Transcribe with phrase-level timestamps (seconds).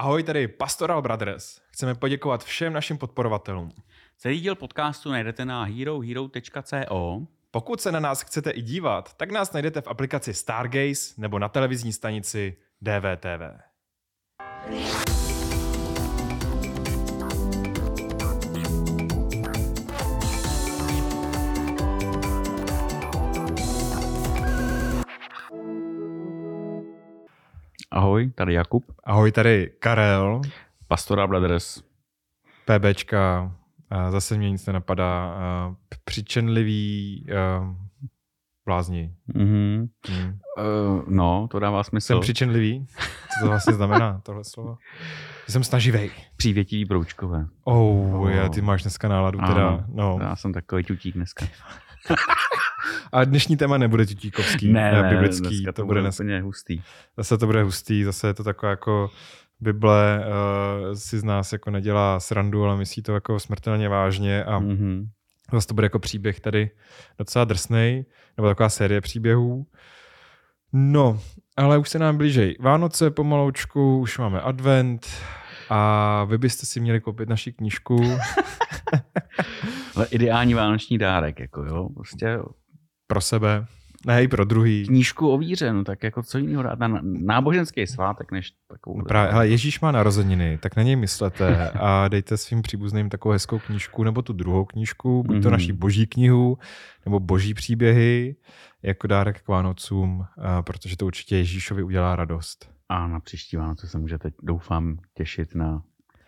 [0.00, 1.60] Ahoj, tady Pastoral Brothers.
[1.70, 3.72] Chceme poděkovat všem našim podporovatelům.
[4.16, 7.26] Celý díl podcastu najdete na herohero.co.
[7.50, 11.48] Pokud se na nás chcete i dívat, tak nás najdete v aplikaci Stargaze nebo na
[11.48, 13.60] televizní stanici DVTV.
[27.92, 28.84] Ahoj, tady Jakub.
[29.04, 30.40] Ahoj, tady Karel,
[30.88, 31.82] Pastora Brothers.
[32.64, 33.52] PBčka,
[34.08, 35.34] zase mě nic nenapadá,
[36.04, 37.26] přičenlivý
[38.66, 39.14] blázni.
[39.34, 39.88] Mhm.
[40.08, 40.38] Hmm.
[40.58, 42.06] Uh, no, to dává smysl.
[42.06, 42.86] Jsem přičenlivý?
[42.96, 44.76] Co to vlastně znamená, tohle slovo?
[45.48, 46.10] Jsem snaživej.
[46.36, 47.46] Přívětivý broučkové.
[47.64, 48.28] Oh, Oh.
[48.30, 49.68] já, ty máš dneska náladu teda.
[49.68, 50.18] Ano, No.
[50.20, 51.46] Já jsem takový tutík dneska.
[53.12, 56.82] A dnešní téma nebude tutíkovský, ne, ne, biblický, to bude úplně hustý.
[57.16, 59.10] Zase to bude hustý, zase je to takové jako
[59.60, 64.58] Bible uh, si z nás jako nedělá srandu, ale myslí to jako smrtelně vážně a
[64.58, 64.68] mm.
[64.68, 65.08] Mhm.
[65.52, 66.70] zase to bude jako příběh tady
[67.18, 68.04] docela drsnej,
[68.36, 69.66] nebo taková série příběhů.
[70.72, 71.20] No,
[71.56, 75.06] ale už se nám blížej Vánoce pomaloučku, už máme advent
[75.70, 78.00] a vy byste si měli koupit naši knížku
[80.00, 81.88] Ale ideální vánoční dárek, jako jo.
[81.94, 82.38] Prostě
[83.06, 83.66] pro sebe,
[84.06, 84.86] ne i pro druhý.
[84.86, 88.98] knížku o víře, no tak jako co jiného dát na náboženský svátek, než takovou.
[88.98, 93.32] No právě, hele, Ježíš má narozeniny, tak na něj myslete a dejte svým příbuzným takovou
[93.32, 95.52] hezkou knížku nebo tu druhou knížku, buď to Mhm.
[95.52, 96.58] naší boží knihu
[97.04, 98.36] nebo boží příběhy
[98.82, 100.24] jako dárek k Vánocům,
[100.64, 102.70] protože to určitě Ježíšovi udělá radost.
[102.88, 105.82] A na příští Vánoce se můžete, doufám, těšit na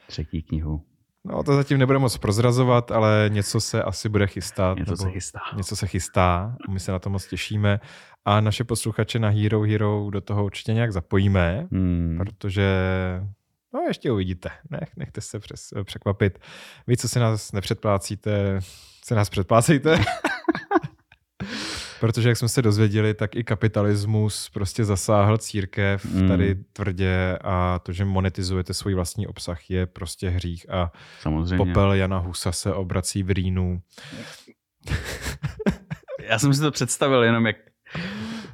[0.07, 0.83] třetí knihu.
[1.25, 4.79] No to zatím nebude moc prozrazovat, ale něco se asi bude chystat.
[4.79, 5.41] Něco se chystá.
[5.57, 7.81] Něco se chystá, my se na to moc těšíme
[8.25, 11.69] a naše posluchače na Hero Hero do toho určitě nějak zapojíme.
[11.73, 12.19] Hmm.
[12.19, 12.67] protože
[13.75, 16.39] no ještě uvidíte, Nech, nechte se přes, překvapit.
[16.87, 18.61] Vy, co si nás nepředplácíte,
[19.05, 19.99] se nás předplácejte.
[22.03, 26.29] Protože jak jsme se dozvěděli, tak i kapitalismus prostě zasáhl církev Mm.
[26.29, 31.57] tady tvrdě a to, že monetizujete svůj vlastní obsah je prostě hřích a Samozřejmě.
[31.57, 33.81] popel Jana Husa se obrací v Rýnu.
[36.29, 37.57] Já jsem si to představil jenom, jak,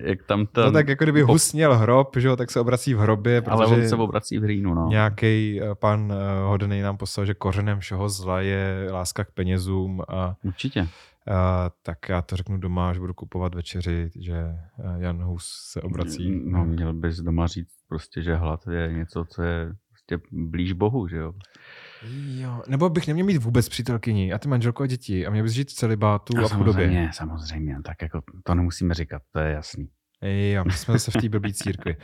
[0.00, 0.64] jak tam ten...
[0.64, 3.42] No tak jako kdyby po- Hus měl hrob, že jo, tak se obrací v hrobě,
[3.46, 4.86] ale on se obrací v hlínu, no.
[4.90, 10.34] Nějaký pan eh, hodný nám poslal, že kořenem všeho zla je láska k penězům a,
[10.42, 10.88] Určitě.
[11.30, 14.58] A tak já to řeknu doma, až budu kupovat večeři, že eh,
[14.98, 16.42] Jan Hus se obrací.
[16.44, 21.08] No, měl bys doma říct prostě, že hlad je něco, co je prostě blíž Bohu,
[21.08, 21.32] že jo.
[22.26, 25.52] Jo, nebo bych neměl mít vůbec přítelkyni a ty manželko a děti a měl bys
[25.52, 26.72] žít v celibátu a v chudobě.
[26.72, 29.88] samozřejmě, samozřejmě, tak jako to nemusíme říkat, to je jasný.
[30.52, 31.96] Jo, my jsme zase v té blbý církvi.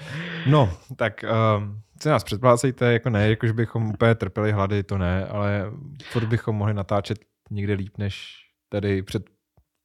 [0.47, 1.25] No, tak
[1.59, 5.71] um, se nás předplácejte, jako ne, jako že bychom úplně trpěli hlady, to ne, ale
[6.05, 7.19] furt bychom mohli natáčet
[7.51, 8.44] někde líp, než
[8.75, 9.23] tady před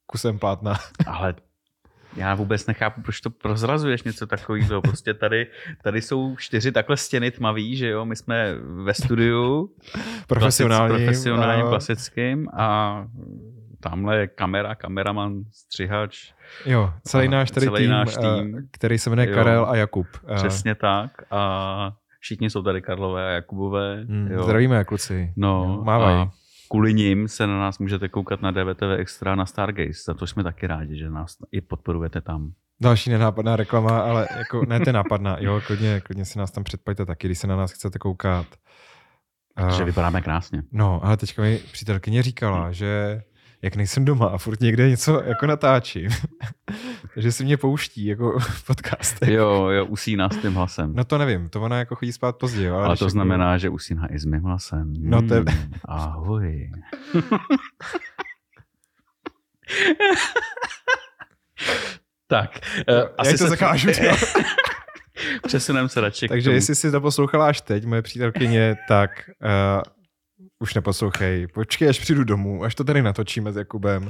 [0.06, 0.74] kusem plátna.
[1.06, 1.34] Ale
[2.16, 4.82] já vůbec nechápu, proč to prozrazuješ něco takového.
[4.82, 5.46] Prostě tady,
[5.82, 9.74] tady jsou čtyři takhle stěny tmavý, že jo, my jsme ve studiu.
[10.26, 10.88] Profesionální.
[10.88, 13.06] Klasic, profesionálním, a- klasickým a
[13.80, 16.32] tamhle je kamera, kameraman, střihač.
[16.66, 18.68] Jo, celý náš tady celý tým, náš eh, tým.
[18.70, 19.34] který se jmenuje Jo.
[19.34, 20.06] Karel a Jakub.
[20.28, 21.10] Eh, Přesně tak.
[21.30, 24.04] A všichni jsou tady Karlové a Jakubové.
[24.04, 24.42] mm, jo.
[24.42, 25.32] Zdravíme, kluci.
[25.36, 26.14] No, Jo, Mávaj.
[26.14, 26.30] a
[26.70, 30.02] kvůli nim se na nás můžete koukat na DVTV Extra na Stargaze.
[30.06, 32.52] Za to jsme taky rádi, že nás i podporujete tam.
[32.82, 35.36] Další nenápadná reklama, ale jako ne to nápadná.
[35.40, 38.46] Jo, klidně, klidně si nás tam předpojte taky, když se na nás chcete koukat.
[39.76, 40.62] Že vypadáme krásně.
[40.72, 43.22] No, ale teďka mi přítelkyně říkala, že
[43.62, 46.08] jak nejsem doma a furt někde něco jako natáčím,
[47.14, 49.16] takže si mě pouští jako podcast.
[49.26, 50.94] Jo, jo, usíná s tím hlasem.
[50.94, 52.70] No to nevím, to ona jako chodí spát pozdě.
[52.70, 54.92] Ale když to jako- znamená, že usíná i s mým hlasem.
[54.98, 56.70] No to je- Hmm, Ahoj.
[62.26, 62.50] tak,
[62.88, 62.94] uh,
[63.24, 63.88] Já jí to zakážu.
[64.02, 64.16] jo.
[65.46, 66.54] Přesuneme se radši Takže tomu.
[66.54, 69.10] jestli si to poslouchala až teď, moje přítelkyně, tak
[69.44, 69.82] uh,
[70.60, 71.46] už neposlouchej.
[71.46, 74.08] Počkej, až přijdu domů, až to tady natočíme s Jakubem.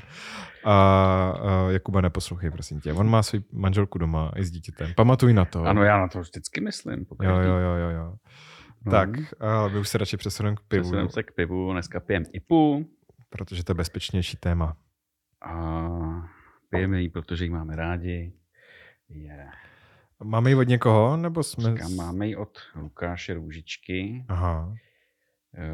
[0.64, 2.93] A uh, Jakuba neposlouchej, prosím tě.
[2.93, 4.93] On má svou manželku doma i s dítětem.
[4.97, 5.64] Pamatuj na to.
[5.64, 7.06] Ano, já na to vždycky myslím.
[7.23, 8.14] Jo, jo, jo, jo, jo.
[8.87, 8.91] No.
[8.91, 9.11] Tak,
[9.41, 12.87] ale my už se radši přesuneme k pivu, Přesuneme se k pivu, dneska pijem IPu
[13.31, 14.76] protože to je bezpečnější téma.
[15.43, 16.31] a
[16.70, 18.32] pijeme ji, protože ji máme rádi.
[19.08, 19.49] Je.
[20.23, 21.70] Máme ji od někoho, nebo jsme...
[21.73, 24.75] Říkám, máme ji od Lukáše Růžičky, Aha.
[25.55, 25.70] Eh,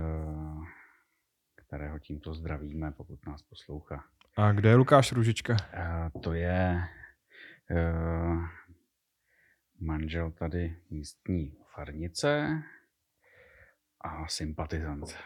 [1.66, 4.04] kterého tímto zdravíme, pokud nás poslouchá.
[4.36, 5.56] A kde je Lukáš Růžička?
[5.72, 6.82] Eh, To je
[7.70, 8.36] eh,
[9.80, 12.48] manžel tady místní farnice
[14.00, 15.16] A sympatizant.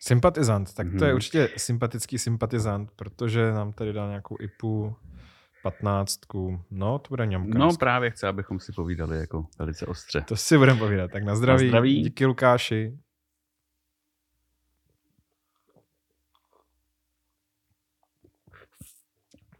[0.00, 1.14] Sympatizant, tak to je Mhm.
[1.16, 4.96] určitě sympatický sympatizant, protože nám tady dal nějakou IPu
[5.62, 6.20] 15.
[6.70, 7.58] No, to bude ňamka.
[7.58, 7.78] No dneska.
[7.80, 10.20] právě chci, abychom si povídali jako velice ostře.
[10.20, 11.10] To si budeme povídat.
[11.10, 11.64] Tak na zdraví.
[11.64, 12.02] Na zdraví.
[12.02, 12.98] Díky Lukáši.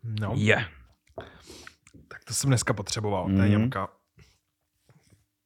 [0.05, 0.67] No, Je.
[2.09, 3.51] tak to jsem dneska potřeboval, to je Mhm.
[3.51, 3.89] ňamka.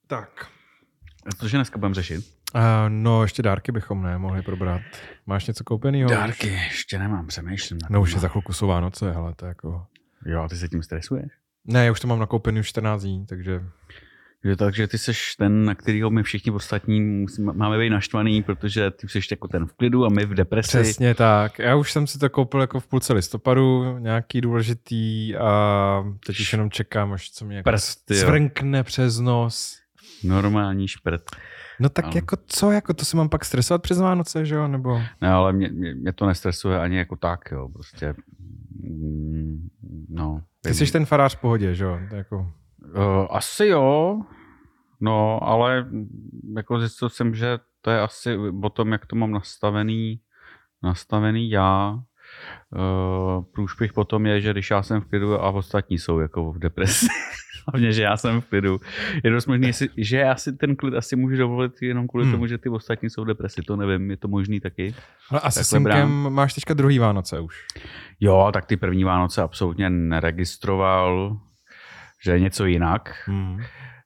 [0.07, 0.47] Tak.
[1.27, 2.39] A Cože dneska budeme řešit?
[2.55, 4.83] Uh, no, ještě dárky bychom ne mohli probrat.
[5.27, 6.11] Máš něco koupenýho?
[6.11, 7.79] Dárky, ještě nemám, přemýšlím.
[7.91, 9.87] No už je za chvilku jsou Vánoce, ale to je jako...
[10.27, 11.33] Jo, a ty se tím stresuješ?
[11.65, 13.61] Ne, já už to mám nakoupený už 14 dní, takže...
[14.45, 18.91] Jo, takže ty seš ten, na kterýho my všichni ostatní musíme, máme být naštvaný, protože
[18.91, 20.69] ty jsi jako ten v klidu a my v depresi.
[20.69, 21.59] Přesně tak.
[21.59, 26.53] Já už jsem si to koupil jako v půlce listopadu, nějaký důležitý a teď už
[26.53, 28.17] jenom čekám, až co mě jako Prst, jo.
[28.17, 29.79] zvrnkne přes nos.
[30.25, 31.23] Normální šprt.
[31.81, 32.13] No tak Ano.
[32.15, 35.01] jako co, jako to se mám pak stresovat přes Vánoce, že jo, nebo...
[35.21, 38.15] Ne, ale mě, mě, mě, to nestresuje ani jako tak, jo, prostě.
[38.83, 39.69] mm,
[40.09, 40.43] No.
[40.63, 42.53] Ty jsi ten farář v pohodě, že jo, jako...
[42.97, 44.21] Uh, asi jo,
[45.01, 45.87] no, ale
[46.57, 50.21] jako zjistil jsem, že to je asi o tom, jak to mám nastavený,
[50.83, 51.99] nastavený já.
[52.77, 56.59] Uh, průšpich potom je, že když já jsem v klidu a ostatní jsou jako v
[56.59, 57.07] depresi.
[57.73, 58.81] Hlavně, že já jsem v klidu.
[59.25, 62.33] Je dost možný, že já si ten klid asi můžu dovolit jenom kvůli Hmm.
[62.33, 63.63] tomu, že ty ostatní jsou v depresi.
[63.63, 64.95] To nevím, je to možný taky.
[65.31, 65.79] Ale asi s
[66.09, 67.65] máš teďka druhý Vánoce už.
[68.21, 71.39] Jo, tak ty první Vánoce absolutně neregistroval,
[72.25, 73.15] že je něco jinak.
[73.27, 73.59] Hmm.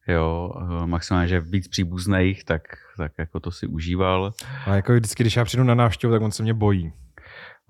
[0.09, 2.63] Jo, eh, maximálně, že víc příbuzných, tak,
[2.97, 4.33] tak jako to si užíval.
[4.67, 6.93] Ale jako vždycky, když já přijdu na návštěvu, tak on se mě bojí.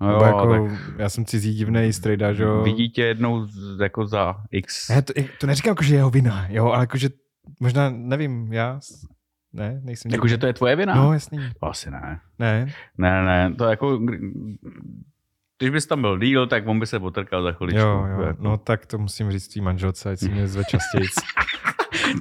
[0.01, 2.63] No jo, jako, tak já jsem cizí divnej strejda, že jo.
[2.63, 3.47] vidí tě jednou
[3.81, 4.89] jako za x.
[4.89, 7.09] Já to, to neříkám jako, že je jeho vina, jo, ale jako, že
[7.59, 8.79] možná, nevím, já,
[9.53, 10.95] ne, nejsem Jako, že to je tvoje vina?
[10.95, 11.39] No, jasný.
[11.59, 12.19] To asi ne.
[12.39, 13.99] Ne, Ne, ne, to jako,
[15.63, 17.79] když bys tam byl díl, tak on by se potrkal za chviličku.
[17.81, 18.43] jo, jo, Jako.
[18.43, 21.07] no tak to musím říct tvý manželce, ať si mě zve častěji.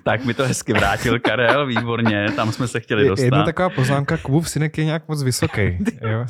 [0.05, 3.25] Tak mi to hezky vrátil Karel, výborně, tam jsme se chtěli dostat.
[3.25, 5.79] Jedna taková poznámka, Kubův synek je nějak moc vysoký,
[6.11, 6.27] jo.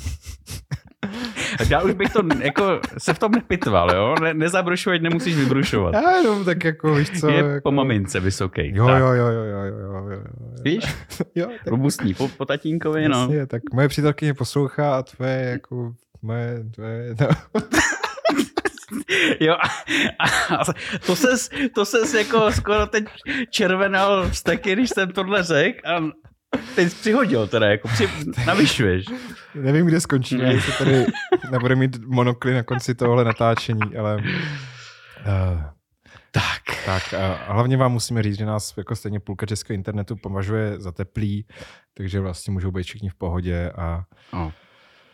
[1.59, 4.14] Tak já už bych to jako se v tom nepitval, jo?
[4.23, 5.94] Ne, nezabrušuj, nemusíš vybrušovat.
[5.94, 7.61] Já jenom tak jako, víš co, je jako...
[7.62, 8.70] po mamince vysoký.
[8.75, 9.00] Jo, tak.
[9.00, 10.23] jo, jo, jo, jo, jo, jo, jo.
[10.62, 10.85] Víš?
[11.35, 13.20] Jo, tak Robustní, po, po tatínkovi, no.
[13.20, 17.28] Jasně, tak moje přítelkyně poslouchá a tvoje jako moje, tvoje, no.
[19.40, 19.54] Jo,
[20.19, 20.26] a,
[20.56, 20.64] a,
[21.06, 23.04] to ses, to ses jako skoro teď
[23.50, 26.00] červenal vzteky, když jsem tohle řekl a
[26.74, 28.08] teď jsi přihodil teda, jako při,
[28.46, 29.04] navyšuješ.
[29.54, 31.06] nevím, kde skončíme, jestli tady
[31.50, 35.62] nebude mít monokly na konci tohle natáčení, ale uh,
[36.30, 36.62] Tak.
[36.86, 37.18] tak uh,
[37.48, 41.46] a hlavně vám musíme říct, že nás jako stejně půlka českého internetu považuje za teplý,
[41.94, 44.52] takže vlastně můžou být všichni v pohodě a No,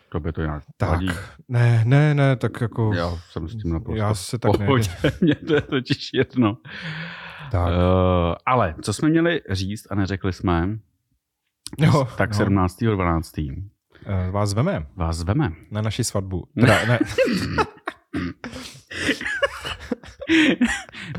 [0.09, 0.89] to by to jinak tak.
[0.89, 1.09] vadí.
[1.47, 4.89] Ne, ne, ne, tak jako Já jsem s tím naprosto já se tak pohodě.
[5.21, 6.57] Mně to je totiž jedno.
[7.51, 7.67] tak.
[7.67, 10.77] Uh, ale co jsme měli říct a neřekli jsme,
[11.77, 12.45] Jo, tak no.
[12.45, 13.63] 17.12.
[14.07, 15.51] Uh, vás zveme vás zveme.
[15.71, 16.47] na naši svatbu.
[16.59, 16.99] Teda, ne,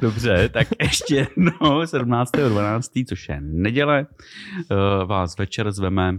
[0.01, 4.07] Dobře, tak ještě jednou 17.12., což je neděle,
[4.71, 6.13] eh, vás večer zveme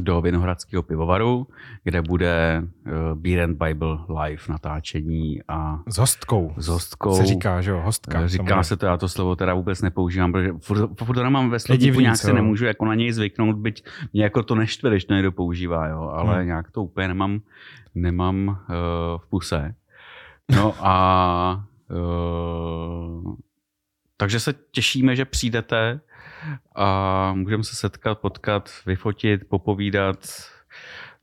[0.00, 1.46] do Vinohradského pivovaru,
[1.84, 6.54] kde bude eh, Beer and Bible live natáčení a s hostkou.
[6.56, 7.14] s hostkou.
[7.16, 8.20] Se říká, že jo, hostka.
[8.20, 8.64] Eh, Říká samozřejmě.
[8.64, 12.00] se to, já to slovo teda vůbec nepoužívám, protože furt, furt to nemám ve slovníku,
[12.00, 15.32] nějak si nemůžu jako na něj zvyknout, byť mě jako to neštve, když to někdo
[15.32, 16.46] používá, jo, ale Hmm.
[16.46, 17.40] nějak to úplně nemám,
[17.94, 18.54] nemám uh,
[19.18, 19.74] v puse.
[20.56, 23.34] No a uh,
[24.16, 26.00] takže se těšíme, že přijdete
[26.74, 30.18] a můžeme se setkat, potkat, vyfotit, popovídat,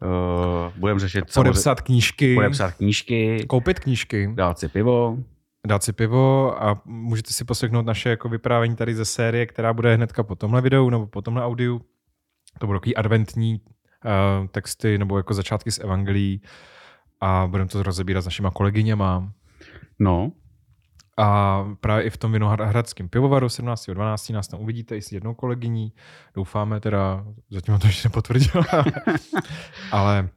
[0.02, 5.18] uh, budeme řešit Podepsat knížky, podepsat knížky, koupit knížky, dát si pivo,
[5.68, 9.96] dát si pivo a můžete si poslechnout naše jako vyprávění tady ze série, která bude
[9.96, 11.82] hnedka po tomhle videu nebo po tomhle audiu.
[12.60, 16.42] To budou takový adventní uh, texty nebo jako začátky z evangelií.
[17.22, 19.32] A budeme to rozebírat s našima kolegyněma.
[20.00, 20.32] no,
[21.18, 24.34] A právě i v tom Vinohradském pivovaru 17.12.
[24.34, 25.94] nás tam uvidíte i s jednou kolegyní.
[26.36, 28.66] Doufáme teda, zatím to ještě nepotvrdila,
[29.92, 30.30] ale,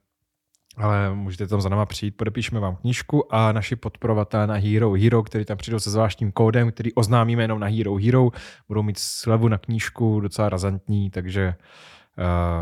[0.77, 5.23] ale můžete tam za náma přijít, podepíšeme vám knížku a naši podporovatelé na Hero Hero,
[5.23, 8.31] který tam přijdou se zvláštním kódem, který oznámíme jenom na Hero Hero,
[8.69, 11.55] budou mít slevu na knížku docela razantní, takže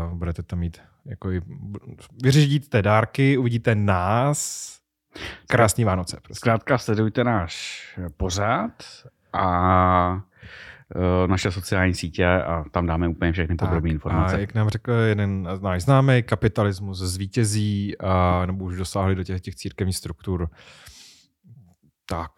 [0.09, 1.41] uh, budete tam mít jako i,
[2.23, 4.78] vyřídíte dárky, uvidíte nás,
[5.47, 6.17] Krásný Vánoce.
[6.23, 6.39] Prostě.
[6.39, 7.83] Zkrátka sledujte náš
[8.17, 8.71] pořád
[9.33, 10.21] a
[11.27, 14.35] naše sociální sítě a tam dáme úplně všechny podrobné informace.
[14.35, 19.41] A jak nám řekl jeden náš známý, kapitalismus zvítězí a nebo už dosáhli do těch,
[19.41, 20.49] těch církevních struktur.
[22.05, 22.31] Tak,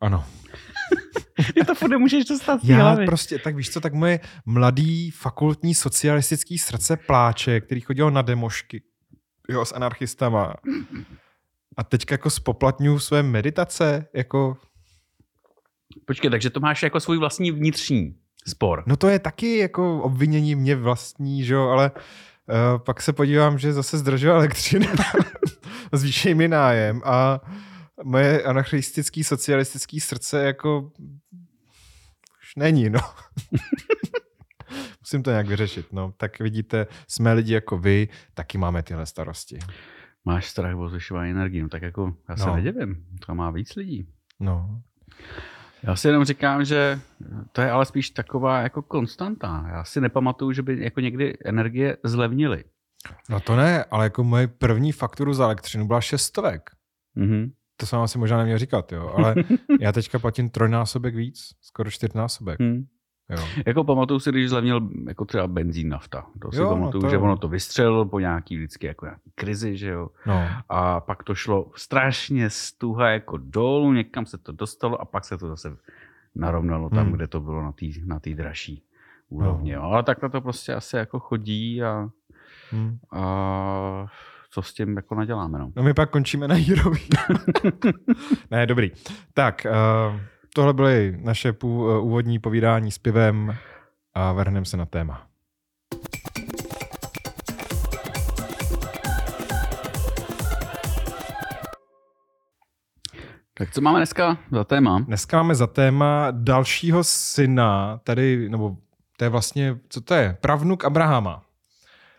[0.00, 0.24] ano.
[1.54, 3.06] Ty to furt nemůžeš dostat Já hlavy.
[3.06, 8.82] prostě, tak víš co, tak moje mladý fakultní socialistický srdce pláče, který chodil na demošky
[9.48, 10.54] jo, s anarchistama.
[11.76, 14.56] A teďka jako spoplatňuju své meditace, jako...
[16.06, 18.14] Počkej, takže to máš jako svůj vlastní vnitřní
[18.48, 18.82] spor.
[18.86, 23.58] No to je taky jako obvinění mě vlastní, že jo, ale uh, pak se podívám,
[23.58, 24.88] že zase zdržel elektřiny,
[25.92, 27.40] zvýšej mi nájem a
[28.04, 30.90] moje anarchistický socialistický srdce jako
[32.50, 33.00] už není, no.
[35.00, 36.12] Musím to nějak vyřešit, no.
[36.16, 39.58] Tak vidíte, jsme lidi jako vy, taky máme tyhle starosti.
[40.24, 42.56] Máš strach o zvyšování energie, no tak jako já se No.
[42.56, 44.08] nedivím, to má víc lidí.
[44.40, 44.82] No.
[45.82, 47.00] Já si jenom říkám, že
[47.52, 49.66] to je ale spíš taková jako konstanta.
[49.72, 52.64] Já si nepamatuju, že by jako někdy energie zlevnily.
[53.30, 56.70] No to ne, ale jako moje první fakturu za elektřinu byla šestovek.
[57.14, 57.52] Mhm.
[57.76, 59.34] To jsem asi možná neměl říkat, jo, ale
[59.80, 62.60] já teďka platím trojnásobek víc, skoro čtyřnásobek.
[62.62, 62.86] Hm.
[63.30, 63.44] Jo.
[63.66, 66.26] Jako pamatuju si, když zlevnil jako třeba benzín, nafta.
[66.42, 69.30] To si Jo, no pamatuju, to že ono to vystřelilo po nějaký vždycky jako nějaký
[69.34, 70.08] krizi, že jo.
[70.26, 70.48] No.
[70.68, 75.38] A pak to šlo strašně stuha jako dolů, někam se to dostalo a pak se
[75.38, 75.76] to zase
[76.34, 77.12] narovnalo tam, Hmm.
[77.12, 78.82] kde to bylo na té na tý dražší
[79.28, 79.70] úrovni.
[79.72, 79.82] Jo.
[79.82, 82.08] Ale takhle to prostě asi jako chodí a,
[82.72, 82.98] Hm.
[83.12, 84.06] a
[84.50, 85.58] co s tím jako naděláme.
[85.58, 85.72] No.
[85.76, 87.00] No my pak končíme na Jírovi.
[88.50, 88.90] ne, dobrý.
[89.34, 89.66] Tak,
[90.10, 90.20] uh,
[90.54, 93.56] tohle byly naše pů, uh, úvodní povídání s pivem
[94.14, 95.26] a vrhneme se na téma.
[103.54, 104.98] Tak co máme dneska za téma?
[104.98, 108.76] Dneska máme za téma dalšího syna, tady, nebo
[109.16, 110.36] to je vlastně, co to je?
[110.40, 111.42] Pravnuk Abrahama.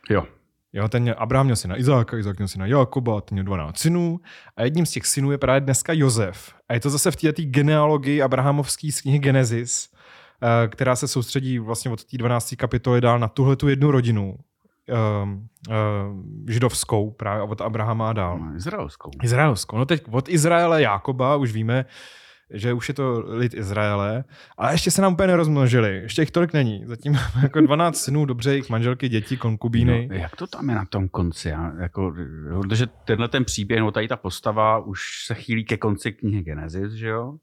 [0.09, 0.25] Jo.
[0.73, 4.19] Jo, ten měl, Abraham měl syna Izáka, Izák měl syna Jakoba, ten měl 12 synů
[4.57, 6.53] a jedním z těch synů je právě dneska Jozef.
[6.69, 9.89] A je to zase v této genealogii Abrahamovský z knihy Genesis,
[10.43, 12.55] eh, která se soustředí vlastně od té 12.
[12.55, 14.37] kapitoly dál na tuhle tu jednu rodinu,
[15.23, 15.75] um, uh,
[16.49, 18.39] židovskou, právě od Abrahama a dál.
[18.39, 19.11] No, Izraelskou.
[19.23, 19.77] Izraelskou.
[19.77, 21.85] No teď od Izraele Jákoba už víme,
[22.53, 24.23] že už je to lid Izraele,
[24.57, 25.95] ale ještě se nám úplně nerozmnožili.
[25.95, 26.83] Ještě jich tolik není.
[26.85, 30.07] Zatím máme jako 12 synů, dobře, jejich manželky, děti, konkubíny.
[30.11, 31.49] No, jak to tam je na tom konci?
[31.49, 32.13] Já, jako,
[32.61, 36.93] protože tenhle ten příběh, no tady ta postava už se chýlí ke konci knihy Genesis,
[36.93, 37.35] že jo?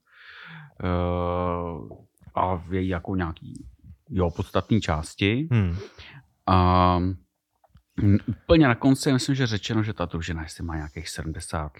[0.83, 1.97] Uh,
[2.35, 3.65] a v její jako nějaký
[4.09, 5.47] jo, podstatný části.
[5.51, 5.77] Hmm.
[6.47, 6.99] A
[8.27, 11.71] úplně na konci myslím, že řečeno, že ta družina jestli má nějakých 70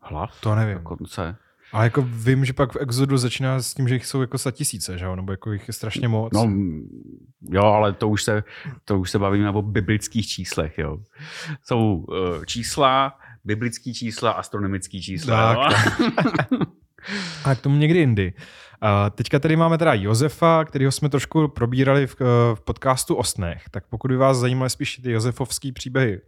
[0.00, 0.40] hlav.
[0.40, 0.74] To nevím.
[0.74, 1.36] Na konce.
[1.72, 4.98] Ale jako vím, že pak v Exodu začíná s tím, že jich jsou jako tisíce,
[4.98, 5.16] že jo?
[5.16, 6.32] Nebo jako jich je strašně moc.
[6.32, 6.52] No,
[7.50, 8.44] jo, ale to už se,
[8.84, 10.98] to už se bavíme o biblických číslech, jo.
[11.64, 15.54] Jsou uh, čísla, biblický čísla, astronomický čísla.
[15.54, 16.00] Tak,
[16.50, 16.58] jo.
[17.44, 18.32] A k tomu někdy jindy.
[18.80, 22.16] A teďka tady máme teda Josefa, kterýho jsme trošku probírali v,
[22.54, 23.62] v podcastu o snech.
[23.70, 26.20] Tak pokud by vás zajímaly spíš ty josefovský příběhy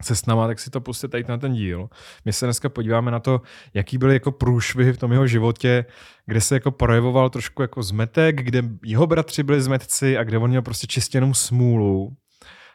[0.00, 1.88] se snama, tak si to pustíte tady na ten díl.
[2.24, 3.40] My se dneska podíváme na to,
[3.74, 5.84] jaký byly jako průšvihy v tom jeho životě,
[6.26, 10.50] kde se jako projevoval trošku jako zmetek, kde jeho bratři byli zmetci a kde on
[10.50, 12.16] měl prostě čistě jenom smůlu.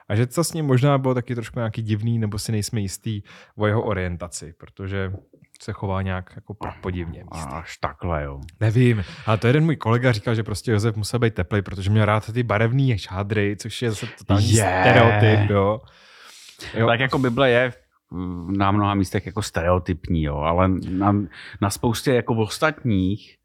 [0.10, 3.22] A že to s ním možná bylo taky trošku nějaký divný, nebo si nejsme jistý
[3.58, 5.12] o jeho orientaci, protože
[5.62, 7.24] se chová nějak jako podivně.
[7.32, 8.42] Až takhle, jo.
[8.60, 12.06] Nevím, ale to jeden můj kolega říkal, že prostě Josef musel být teplej, protože měl
[12.06, 14.82] rád ty barevný šádry, což je zase totální Je.
[14.82, 15.82] stereotyp, jo.
[16.74, 16.88] Jo.
[16.88, 17.74] Tak jako Bible je
[18.58, 21.16] na mnoha místech jako stereotypní, jo, ale na,
[21.62, 23.37] na spoustě jako ostatních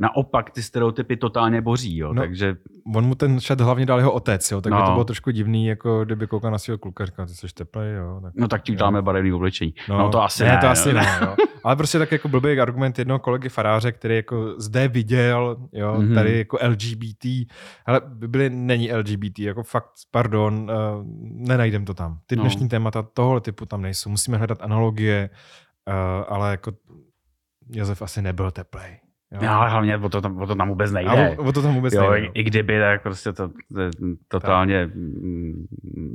[0.00, 2.56] naopak ty stereotypy totálně boří, jo, No, takže
[2.94, 4.86] On mu ten šat hlavně dal jeho otec, jo, tak by No.
[4.86, 8.20] to bylo trošku divný, jako kdyby koukal na svého kluka říkal, ty jsi teplej, jo.
[8.22, 9.74] Tak, no tak ti dáme barevný oblečení.
[9.88, 10.58] No, no to asi ne.
[10.60, 11.36] to asi ne, jo.
[11.64, 16.08] Ale prostě tak jako blbý argument jednoho kolegy faráře, který jako zde viděl, jo, Mhm.
[16.08, 16.14] mm-hmm.
[16.14, 17.24] tady jako LGBT,
[17.86, 21.04] ale Bibli není LGBT, jako fakt, pardon, uh,
[21.48, 22.18] nenajdem to tam.
[22.26, 22.42] Ty No.
[22.42, 24.10] dnešní témata tohle typu tam nejsou.
[24.10, 25.30] Musíme hledat analogie,
[25.88, 25.94] uh,
[26.34, 26.72] ale jako
[27.72, 28.98] Josef asi nebyl teplej.
[29.32, 29.38] Jo.
[29.42, 31.10] No, ale hlavně o to, tam, o to tam vůbec nejde.
[31.10, 32.26] A o, o to tam vůbec jo, nejde.
[32.26, 33.90] i, i kdyby, tak prostě to, to je
[34.28, 35.66] totálně mm,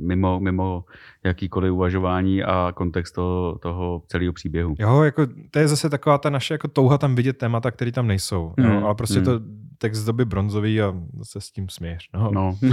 [0.06, 0.84] mimo, mimo
[1.24, 4.74] jakýkoliv uvažování a kontext toho, toho celého příběhu.
[4.78, 8.06] Jo, jako to je zase taková ta naše jako touha tam vidět témata, které tam
[8.06, 8.54] nejsou.
[8.56, 9.24] Mm, Jo, ale prostě mm.
[9.24, 9.40] to
[9.78, 12.08] text z doby bronzový a se s tím směješ.
[12.14, 12.30] No.
[12.34, 12.58] No.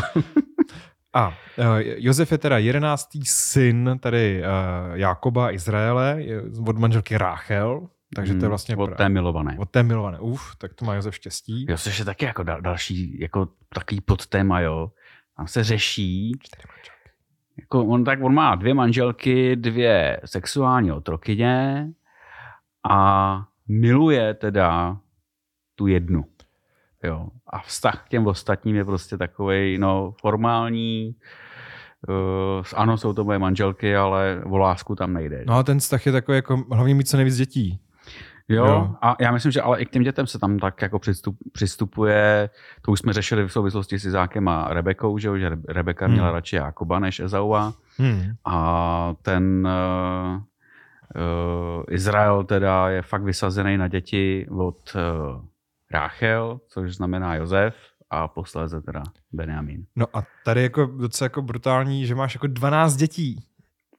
[1.15, 1.33] A uh,
[1.79, 6.23] Josef je teda jedenáctý syn tady uh, Jákoba a Izraele,
[6.67, 7.87] od manželky Ráchel.
[8.15, 9.55] Takže to je vlastně od té milované.
[9.59, 10.19] od té milované.
[10.19, 11.65] Uf, tak to má Josef štěstí.
[11.69, 14.91] Jo, což je taky jako dal, další, jako takový podtéma, jo.
[15.37, 16.31] Tam se řeší,
[17.59, 21.87] jako on, tak on má dvě manželky, dvě sexuální otrokyně
[22.89, 24.97] a miluje teda
[25.75, 26.25] tu jednu.
[27.03, 27.27] Jo.
[27.47, 31.15] A vztah k těm ostatním je prostě takový no, formální.
[32.07, 35.43] Uh, ano, jsou to moje manželky, ale o lásku tam nejde.
[35.47, 37.79] No a ten vztah je takový jako hlavně mít co nejvíc dětí.
[38.49, 38.95] Jo, Jo.
[39.01, 42.49] a já myslím, že ale i k těm dětem se tam tak jako přistup, přistupuje,
[42.81, 46.13] to už jsme řešili v souvislosti s Izákem a Rebekou, že, že Re- Rebeka Hmm.
[46.13, 48.21] měla radši Jakoba než Ezaua Hmm.
[48.45, 55.41] a ten uh, uh, Izrael teda je fakt vysazený na děti od uh,
[55.91, 57.75] Ráchel, což znamená Josef
[58.09, 59.85] a posléze teda Benjamin.
[59.95, 63.43] No a tady jako docela jako brutální, že máš jako 12 dětí.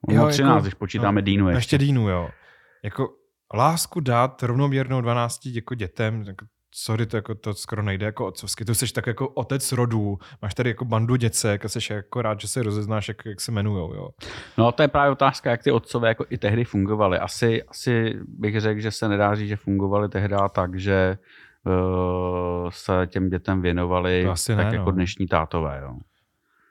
[0.07, 1.77] On Jo, má 13, jako- když počítáme no, Dínu Ještě ještě.
[1.77, 2.29] Dýnu, jo.
[2.83, 3.09] Jako
[3.53, 8.65] lásku dát rovnoměrnou 12 jako dětem, jako, sorry, to, jako, to skoro nejde jako otcovsky.
[8.65, 12.41] To jsi tak jako otec rodů, máš tady jako bandu děcek a jsi jako rád,
[12.41, 14.09] že se rozeznáš, jak, jak se jmenujou, jo.
[14.57, 17.19] No to je právě otázka, jak ty otcové jako i tehdy fungovaly.
[17.19, 21.17] Asi, asi bych řekl, že se nedá říct, že fungovaly tehdy tak, že
[21.65, 24.91] uh, se těm dětem věnovali tak ne, jako no.
[24.91, 25.79] dnešní tátové.
[25.83, 25.95] Jo.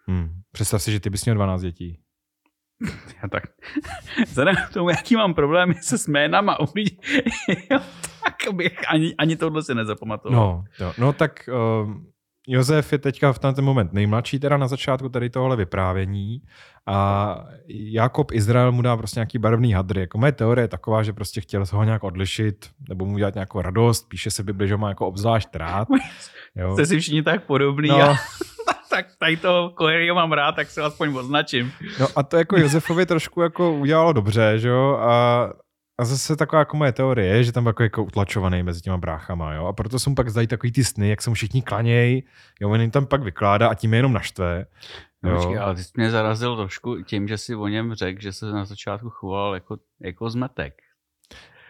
[0.07, 0.28] Hmm.
[0.52, 2.03] Představ si, že ty bys měl 12 dětí.
[3.23, 3.43] Já tak,
[4.26, 6.99] vzhledem k tomu, jaký mám problémy se s jménama u lidí,
[7.71, 7.81] jo,
[8.25, 10.41] tak bych ani, ani tohle si nezapamatoval.
[10.41, 10.93] No, jo.
[10.99, 11.49] no tak
[11.83, 12.07] um,
[12.49, 16.43] Josef je teďka v ten moment nejmladší teda na začátku tady tohle vyprávění
[16.87, 17.38] a
[17.69, 20.00] Jakob Izrael mu dá prostě nějaký barevný hadry.
[20.00, 23.35] Jako moje teorie je taková, že prostě chtěl se ho nějak odlišit nebo mu udělat
[23.35, 25.88] nějakou radost, píše se Bibli, že ho má jako obzvlášť rád.
[26.57, 26.73] Jo.
[26.75, 28.03] Jste si všichni tak podobný No.
[28.03, 28.17] a
[28.96, 31.72] tak tady toho Koheryho mám rád, tak se aspoň označím.
[32.00, 35.44] No a to jako Josefovi trošku jako udělalo dobře, že jo, a,
[36.00, 38.96] a zase taková jako moje teorie je, že tam byl jako, jako utlačovaný mezi těma
[38.98, 41.62] bráchama, jo, a proto se mu pak zdají takový ty sny, jak se mu všichni
[41.62, 42.22] klaněj,
[42.60, 44.66] jo, on jim tam pak vykládá a tím je jenom naštve.
[45.22, 45.36] No, Jo.
[45.36, 48.46] počkej, ale ty jsi mě zarazil trošku tím, že si o něm řekl, že se
[48.46, 50.74] na začátku choval jako, jako zmetek.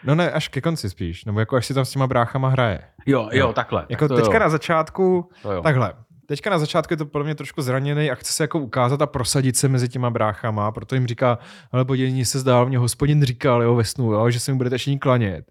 [0.05, 2.81] No ne, až ke konci spíš, nebo jako až si tam s těma bráchama hraje.
[3.07, 3.53] Jo, jo, Jo.
[3.53, 3.87] takhle.
[3.89, 5.31] Jako tak teďka jo, na začátku,
[5.63, 5.93] takhle,
[6.27, 9.07] teďka na začátku je to podle mě trošku zraněný a chce se jako ukázat a
[9.07, 11.39] prosadit se mezi těma bráchama, proto jim říká,
[11.73, 14.79] ale podívej, se zdál, mě hospodin říkal, jo, ve snu, jo, že se mi budete
[14.79, 15.51] všichni klanět.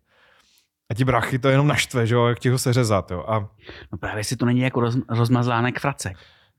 [0.92, 3.26] A ti bráchy to jenom naštve, že jo, jak ti ho seřezat, jo.
[3.28, 3.40] A,
[3.92, 6.18] No právě si to není jako roz, rozmazlánek fracek.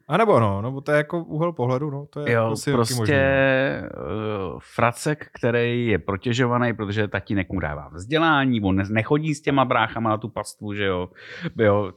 [0.09, 2.95] A nebo no, nebo to je jako úhel pohledu, no, to je Jo, asi prostě
[2.95, 9.41] možný, uh, fracek, který je protěžovaný, protože tatínek mu dává vzdělání, on ne- nechodí s
[9.43, 11.09] těma bráchama na tu pastvu, že jo.
[11.59, 11.93] jo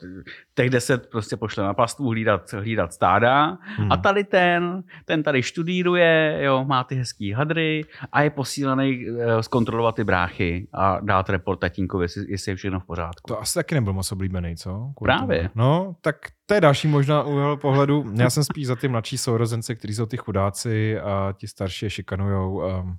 [0.55, 3.91] těch deset prostě pošle na pastvu hlídat, hlídat stáda Hmm.
[3.91, 9.39] a tady ten, ten tady študíruje, jo, má ty hezký hadry a je posílený uh,
[9.41, 13.27] zkontrolovat ty bráchy a dát report tatínkovi, jestli, jestli je všechno v pořádku.
[13.27, 14.69] To asi taky nebyl moc oblíbený, co?
[14.97, 15.39] Kvůli Právě.
[15.39, 15.49] tomu.
[15.55, 16.15] No, tak
[16.49, 18.11] to je další možná úhel pohledu.
[18.13, 21.89] Já jsem spíš za ty mladší sourozence, kteří jsou ty chudáci a ti starší je
[21.89, 22.61] šikanujou.
[22.79, 22.97] Um,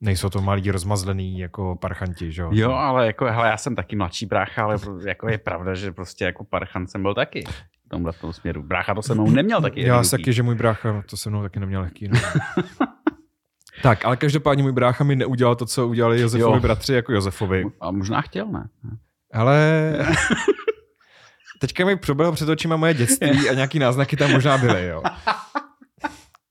[0.00, 2.50] nejsou to malí rozmazlený jako parchanti, že jo?
[2.52, 4.76] Jo, ale jako, hele, já jsem taky mladší brácha, ale
[5.06, 7.44] jako je pravda, že prostě jako parchan jsem byl taky
[7.86, 8.62] v tomhle tom směru.
[8.62, 9.80] Brácha to se mnou neměl taky.
[9.80, 10.10] Já jednoduchý.
[10.10, 12.08] taky, že můj brácha to se mnou taky neměl lehký.
[12.08, 12.20] No.
[13.82, 16.60] tak, ale každopádně můj brácha mi neudělal to, co udělali Josefovi Jo.
[16.60, 17.64] bratři jako Josefovi.
[17.80, 18.68] A možná chtěl, ne?
[19.32, 19.92] Ale
[21.62, 25.02] teďka mi proběhlo před očima moje dětství a nějaký náznaky tam možná byly, jo.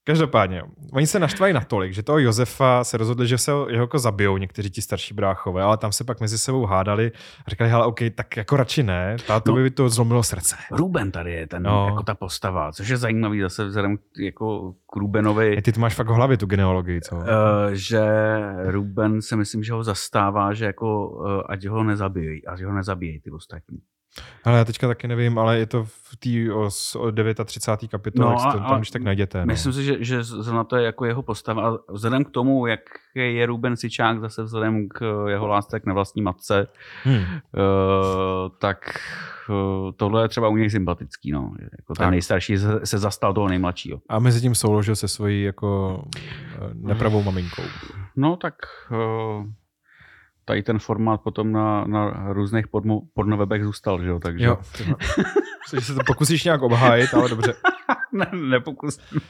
[0.04, 0.64] Každopádně, jo.
[0.92, 4.36] oni se naštvají natolik, že toho Josefa se rozhodli, že se ho jeho jako zabijou
[4.36, 7.12] někteří ti starší bráchové, ale tam se pak mezi sebou hádali
[7.46, 9.64] a říkali, hele, OK, tak jako radši ne, tátovi No.
[9.64, 10.56] by to zlomilo srdce.
[10.70, 11.86] Ruben tady je ten, No.
[11.88, 15.94] jako ta postava, což je zajímavý zase vzhledem jako k Rubenovi, E, ty to máš
[15.94, 17.16] fakt v hlavě, tu genealogii, co?
[17.16, 17.22] uh,
[17.72, 18.02] že
[18.66, 23.20] Ruben se myslím, že ho zastává, že jako uh, ať ho nezabijí, ať ho nezabijí
[23.20, 23.78] ty ostatní.
[24.44, 27.12] Ale já teďka taky nevím, ale je to v té o, s- o
[27.44, 27.90] 39.
[27.90, 29.38] kapitole, No a- to, tam když tak najděte.
[29.40, 29.46] No.
[29.46, 31.68] Myslím si, že, že zrovna to je jako jeho postava.
[31.70, 32.80] A vzhledem k tomu, jak
[33.14, 36.66] je Ruben Sičák zase vzhledem k jeho lásce k nevlastní matce,
[37.04, 37.16] Hmm.
[37.16, 37.22] uh,
[38.58, 38.78] tak
[39.48, 41.32] uh, tohle je třeba u něj sympatický.
[41.32, 41.52] No.
[41.78, 44.00] Jako ten nejstarší se, zastal toho nejmladšího.
[44.08, 47.62] A mezi tím souložil se svojí jako eh, nepravou maminkou.
[48.16, 48.54] No tak
[48.90, 49.46] uh,
[50.44, 54.18] tady ten formát potom na, na různých podmo, pornovebech zůstal, že jo?
[54.18, 54.58] Takže Jo.
[55.68, 57.54] Což se to pokusíš nějak obhájit, ale dobře.
[58.12, 59.20] ne, nepokusím.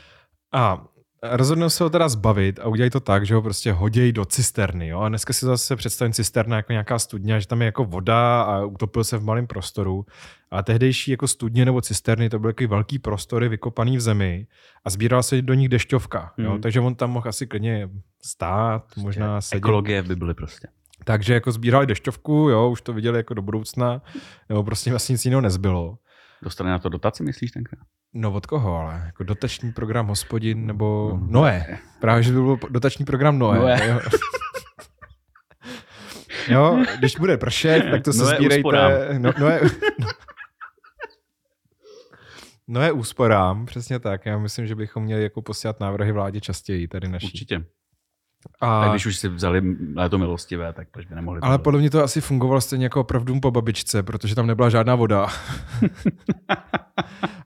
[0.52, 0.84] A
[1.22, 4.88] rozhodnou se ho teda zbavit a udělají to tak, že ho prostě hodějí do cisterny.
[4.88, 5.00] Jo?
[5.00, 8.64] A dneska si zase představím cisterna jako nějaká studně, že tam je jako voda a
[8.64, 10.06] utopil se v malém prostoru.
[10.50, 14.46] A tehdejší jako studně nebo cisterny to byly takový velký prostory vykopaný v zemi
[14.84, 16.32] a sbírala se do nich dešťovka.
[16.38, 16.52] Jo?
[16.52, 16.60] Mhm.
[16.60, 17.88] Takže on tam mohl asi klidně
[18.24, 19.58] stát, možná sedět.
[19.58, 20.68] Ekologie v Bibli prostě.
[21.04, 24.02] Takže jako sbírali dešťovku, jo, už to viděli jako do budoucna,
[24.48, 25.98] nebo prostě vlastně nic jiného nezbylo.
[26.42, 27.80] Dostane na to dotaci, myslíš tenkrát?
[28.14, 29.02] No od koho ale?
[29.06, 31.78] Jako dotační program hospodin nebo Noé.
[32.00, 33.58] Právě, že to byl dotační program Noé.
[33.58, 33.88] Noé.
[33.88, 34.00] Jo.
[36.48, 38.58] jo, když bude pršet, tak to se Noé sbírejte.
[38.60, 38.92] úsporám.
[39.18, 39.60] No, Noé,
[42.68, 44.26] Noé úsporám, přesně tak.
[44.26, 47.26] Já myslím, že bychom měli jako posílat návrhy vládě častěji tady naší.
[47.26, 47.64] Určitě.
[48.60, 49.62] A, Tak když už si vzali
[49.94, 53.40] léto milostivé, tak proč by nemohli ale podle mě to asi fungovalo stejně jako opravdu
[53.40, 55.26] po babičce, protože tam nebyla žádná voda.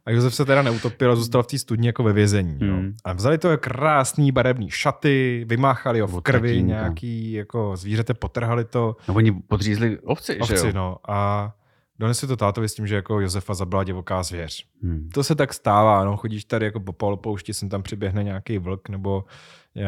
[0.07, 2.59] A Josef se teda neutopil a zůstal v té studni jako ve vězení.
[2.61, 2.71] Hmm.
[2.71, 2.95] Hmm.
[3.05, 6.67] A vzali to jako krásný barevný šaty, vymáchali ho v krvi, tatínka.
[6.75, 10.73] nějaký jako zvířete, potrhali to No oni podřízli ovci, že ovci, jo?
[10.75, 10.97] no.
[11.09, 11.53] A
[11.99, 14.67] donesli to tátovi s tím, že jako Josefa zabila divoká zvěř.
[14.83, 15.09] Hmm.
[15.15, 16.17] To se tak stává, no.
[16.17, 19.25] Chodíš tady jako po polopoušti, sem tam přiběhne nějaký vlk nebo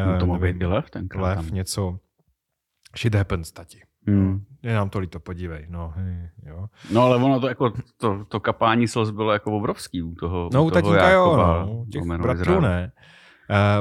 [0.05, 1.21] No to mohl být lev tenkrát.
[1.21, 1.55] lev, tam.
[1.55, 1.99] něco.
[2.97, 3.81] Shit happens, tati.
[4.07, 4.43] Hmm.
[4.63, 5.65] Je nám to líto, podívej.
[5.69, 5.93] No,
[6.45, 6.67] jo.
[6.91, 10.63] No ale ono to jako, to, to kapání slz bylo jako obrovský u toho, No,
[10.63, 11.85] u u toho tatínka jo, no.
[11.91, 12.91] Těch bratrů ne.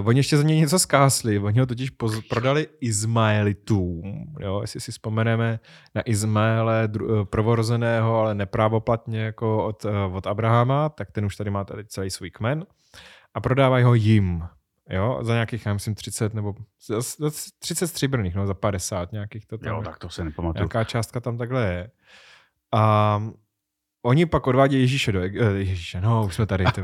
[0.01, 4.81] Uh, oni ještě za něj něco zkásli, oni ho totiž poz- prodali Izmaelitům, jo, jestli
[4.81, 5.61] si vzpomeneme
[5.95, 11.37] na Izmaele, dru- eh, prvorozeného, ale neprávoplatně jako od, uh, od Abrahama, tak ten už
[11.37, 12.67] tady má tady celý svůj kmen
[13.35, 14.43] a prodávají ho jim,
[14.91, 16.55] jo, za nějakých, já myslím, 30 nebo
[16.87, 20.61] za, za 30 stříbrných, no, za 50 nějakých to tam Jo, tak to se nepamatuju.
[20.61, 21.91] Nějaká částka tam takhle je.
[22.73, 23.23] A
[24.03, 26.83] oni pak odvádějí Ježíše do eh, Ježíše, no už jsme tady, to,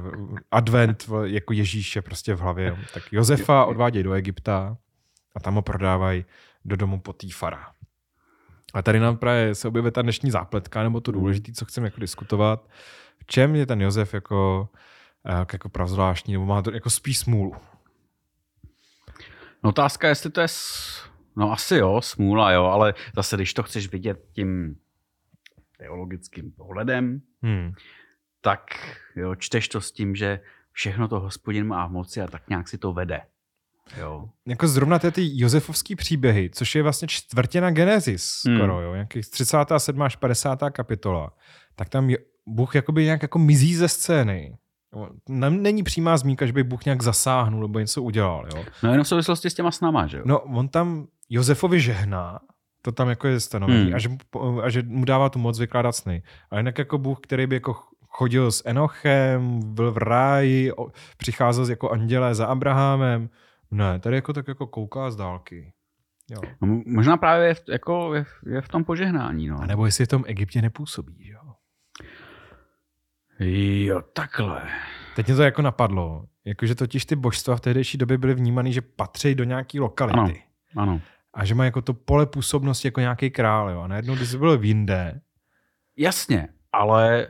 [0.51, 2.77] advent jako Ježíše prostě v hlavě.
[2.95, 4.77] Tak Josefa odvádějí do Egypta
[5.35, 6.25] a tam ho prodávají
[6.65, 7.73] do domu Potýfara.
[8.75, 12.01] A tady nám právě se objevuje ta dnešní zápletka, nebo to důležité, co chceme jako
[12.01, 12.69] diskutovat.
[13.19, 14.69] V čem je ten Josef jako,
[15.27, 17.55] eh, jako pravzvláštní, nebo má to jako spíš smůlu?
[19.65, 20.85] No otázka, jestli to je, s...
[21.37, 24.77] no asi jo, smůla jo, ale zase, když to chceš vidět tím
[25.79, 27.73] teologickým pohledem, Hmm.
[28.41, 28.61] tak
[29.17, 30.41] jo, čteš to s tím, že
[30.73, 33.21] všechno to hospodin má v moci a tak nějak si to vede.
[33.99, 34.29] Jo.
[34.47, 38.57] jako zrovna ty, ty Josefovský příběhy, což je vlastně čtvrtina Genesis Hmm.
[38.59, 40.03] skoro, jo, nějakých 37.
[40.03, 40.71] až 50.
[40.71, 41.33] kapitola,
[41.75, 42.11] tak tam
[42.47, 44.57] Bůh jakoby nějak jako mizí ze scény.
[45.29, 48.47] Není přímá zmínka, že by Bůh nějak zasáhnul nebo něco udělal.
[48.57, 48.65] Jo.
[48.83, 50.23] No jenom v souvislosti s těma snama, že jo?
[50.27, 52.39] No, on tam Josefovi žehná,
[52.83, 53.95] to tam jako je stanovený, Hmm.
[53.95, 56.23] a, že, mu- a že mu dává tu moc vykládat sny.
[56.51, 57.77] Ale jinak jako Bůh, který by jako
[58.09, 60.73] chodil s Enochem, byl v ráji,
[61.17, 63.31] přicházel jako andělé za Abrahamem,
[63.71, 65.73] ne, tady jako tak jako kouká z dálky.
[66.31, 66.41] Jo.
[66.63, 69.59] No, mo- možná právě je v, jako je, v- je v tom požehnání, no.
[69.63, 71.34] A nebo jestli v tom Egyptě nepůsobí, že
[73.39, 74.03] jo.
[74.13, 74.63] Takhle.
[75.17, 78.81] Teď mě to jako napadlo, jakože totiž ty božstva v tehdejší době byly vnímaný, že
[78.81, 80.43] patří do nějaký lokality.
[80.77, 80.93] Ano.
[80.93, 81.01] Ano.
[81.35, 83.81] A že má jako to pole působnosti jako nějaký král, jo.
[83.81, 85.21] A najednou, když jsi byl v jinde,
[85.97, 87.27] Jasně, ale eh,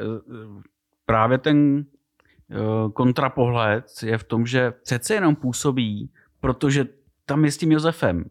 [1.07, 1.85] právě ten
[2.51, 2.55] eh,
[2.93, 6.87] kontrapohled je v tom, že přece jenom působí, protože
[7.27, 8.25] tam je s tím Josefem.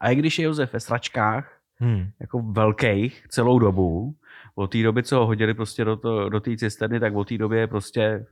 [0.00, 2.10] A i když je Josef ve sračkách, hmm.
[2.20, 4.16] jako velkých celou dobu,
[4.58, 7.38] od té doby, co ho hodili prostě do, to, do té cisterny, tak od té
[7.38, 8.26] doby je prostě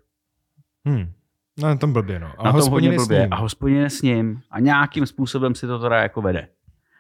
[0.87, 1.13] Hmm.
[1.59, 2.33] No, na tom blbě, no.
[2.39, 3.21] A na tom hodně je s blbě.
[3.21, 3.33] ním.
[3.33, 6.49] A hospodin s ním a nějakým způsobem si to teda jako vede.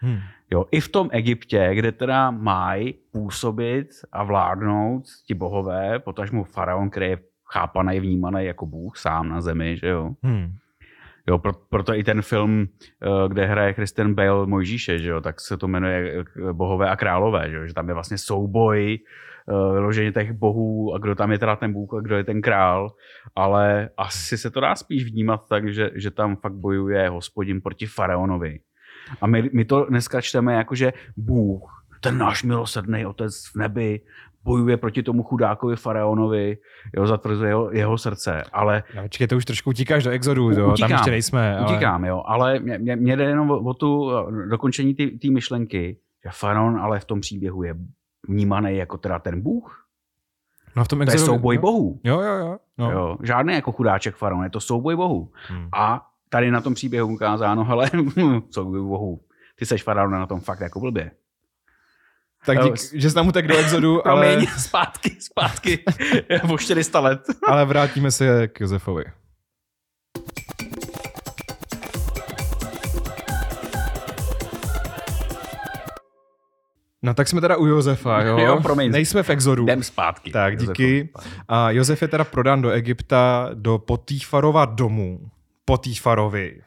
[0.00, 0.18] Hmm.
[0.50, 6.90] Jo, i v tom Egyptě, kde teda mají působit a vládnout ti bohové, potažmu faraon,
[6.90, 7.18] který je
[7.52, 10.10] chápaný, vnímaný jako bůh sám na zemi, že jo.
[10.22, 10.56] Hmm.
[11.28, 15.40] Jo, pro, proto i ten film, eh, kde hraje Christian Bale Mojžíše, že jo, tak
[15.40, 19.72] se to jmenuje eh, Bohové a králové, že, jo, že tam je vlastně souboj eh,
[19.72, 22.94] vyloženě těch bohů a kdo tam je teda ten bůh a kdo je ten král,
[23.34, 27.86] ale asi se to dá spíš vnímat tak, že, že tam fakt bojuje hospodin proti
[27.86, 28.60] faraonovi.
[29.20, 31.62] A my, my to dneska čteme jako, že Bůh,
[32.00, 34.00] ten náš milosrdný otec v nebi,
[34.46, 36.58] bojuje proti tomu chudákovi faraonovi,
[36.96, 40.64] jo, zatvrzuje jeho, jeho srdce, ale No, počkej, to už trošku utíkáš do exodu, jo?
[40.64, 40.90] tam utíkám.
[40.90, 41.58] ještě nejsme.
[41.58, 41.66] Ale...
[41.66, 44.10] Utíkám, jo, ale mě, mě, mě jde jenom o, o tu
[44.50, 47.74] dokončení té myšlenky, že faraon ale v tom příběhu je
[48.28, 49.82] vnímaný jako teda ten bůh.
[50.76, 51.32] No v tom To je exodu...
[51.32, 51.60] souboj jo.
[51.60, 52.00] bohů.
[52.04, 52.56] Jo, jo, jo.
[52.78, 52.90] No.
[52.90, 55.32] Jo, žádný jako chudáček faraon, je to souboj bohů.
[55.48, 55.68] Hmm.
[55.72, 57.90] A tady na tom příběhu ukázáno, hele,
[58.50, 59.20] souboj bohů,
[59.58, 61.10] ty seš faraon na tom fakt jako blbě.
[62.46, 65.78] Tak dík, že jsi nám utek do exodu, ale, Promiň, zpátky, zpátky,
[66.52, 67.20] o 400 let.
[67.48, 69.04] ale vrátíme se k Josefovi.
[77.02, 78.38] No tak jsme teda u Josefa, jo?
[78.38, 78.90] Jo, promiň.
[78.90, 79.62] Nejsme v exodu.
[79.62, 80.30] Jdem zpátky.
[80.30, 81.08] Tak, díky.
[81.48, 85.30] A Josef je teda prodán do Egypta, do Potýfarova domu.
[85.64, 86.60] Potýfarovi.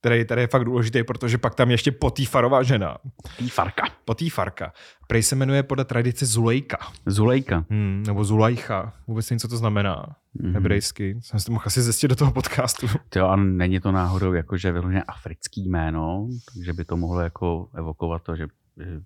[0.00, 2.98] Který tady je fakt důležitý, protože pak tam je ještě Potýfarová žena.
[3.22, 3.82] Potýfarka.
[4.04, 4.72] Potýfarka.
[5.08, 6.78] Prej se jmenuje podle tradice Zulejka.
[7.06, 7.64] Zulejka.
[7.70, 8.92] Hmm, nebo Zulajcha.
[9.06, 10.52] Vůbec nevím, co to znamená mm-hmm.
[10.52, 11.16] hebrejsky.
[11.20, 12.86] Jsem si to mohl asi zjistit do toho podcastu.
[13.16, 18.22] Jo, a není to náhodou jakože vyloženě africký jméno, takže by to mohlo jako evokovat
[18.22, 18.46] to, že
[18.80, 19.00] že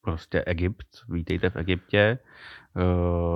[0.00, 2.80] prostě Egypt, vítejte v Egyptě, eh,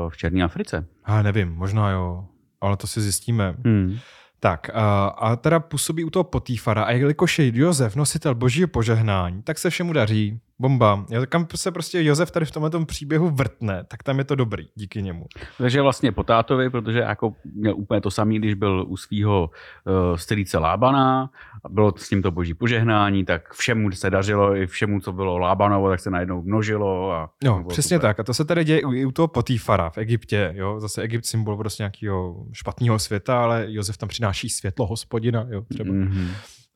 [0.08, 0.86] v Černé Africe.
[1.04, 2.28] A nevím, možná jo,
[2.60, 3.56] ale to si zjistíme.
[3.64, 3.98] Hmm.
[4.40, 9.59] Tak a, teda působí u toho Potýfara a jelikož je Josef nositel božího požehnání, tak
[9.59, 10.40] se všemu daří.
[10.58, 11.06] Bomba.
[11.10, 14.68] Jo, kam se prostě Josef tady v tomhle příběhu vrtne, tak tam je to dobrý
[14.74, 15.26] díky němu.
[15.58, 19.50] Takže vlastně po tátovi, protože jako měl úplně to samý, když byl u svého
[19.84, 21.30] uh, strýce Lábana,
[21.64, 25.38] a bylo s ním to boží požehnání, tak všemu se dařilo, i všemu, co bylo
[25.38, 27.12] Lábanovo, tak se najednou množilo.
[27.12, 28.08] A no, přesně super.
[28.08, 28.20] tak.
[28.20, 30.52] A to se tady děje i u toho Potýfara v Egyptě.
[30.56, 30.80] Jo?
[30.80, 35.46] Zase Egypt symbol prostě nějakého špatného světa, ale Josef tam přináší světlo hospodina.
[35.50, 35.62] Jo?
[35.68, 35.90] Třeba.
[35.90, 36.28] Mm-hmm.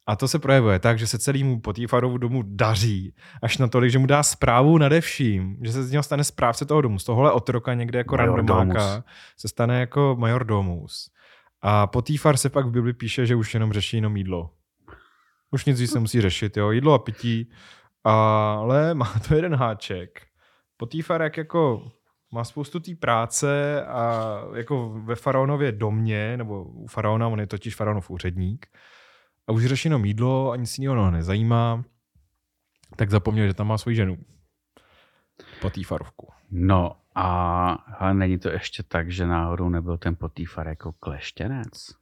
[0.06, 4.06] A to se projevuje tak, že se celému Potýfarovu domu daří, až natolik, že mu
[4.06, 6.98] dá zprávu nade vším, že se z něho stane správce toho domu.
[6.98, 9.04] Z tohohle otroka někde jako major randomáka domus.
[9.36, 11.10] se stane jako major domus.
[11.62, 14.50] A Potýfar se pak v Bibli píše, že už jenom řeší jenom jídlo.
[15.50, 17.50] Už nic víc se musí řešit, jo, jídlo a pití,
[18.04, 20.22] ale má to jeden háček.
[20.76, 21.90] Potýfar jak jako
[22.32, 27.76] má spoustu té práce a jako ve faraonově domě, nebo u faraona, on je totiž
[27.76, 28.66] faraonov úředník,
[29.50, 31.84] a už řeší jenom jídlo a nic jiného nezajímá,
[32.96, 34.18] tak zapomněl, že tam má svoji ženu.
[35.60, 36.28] Potýfarovku.
[36.50, 41.94] No a ale není to ještě tak, že náhodou nebyl ten Potýfar jako kleštěnec?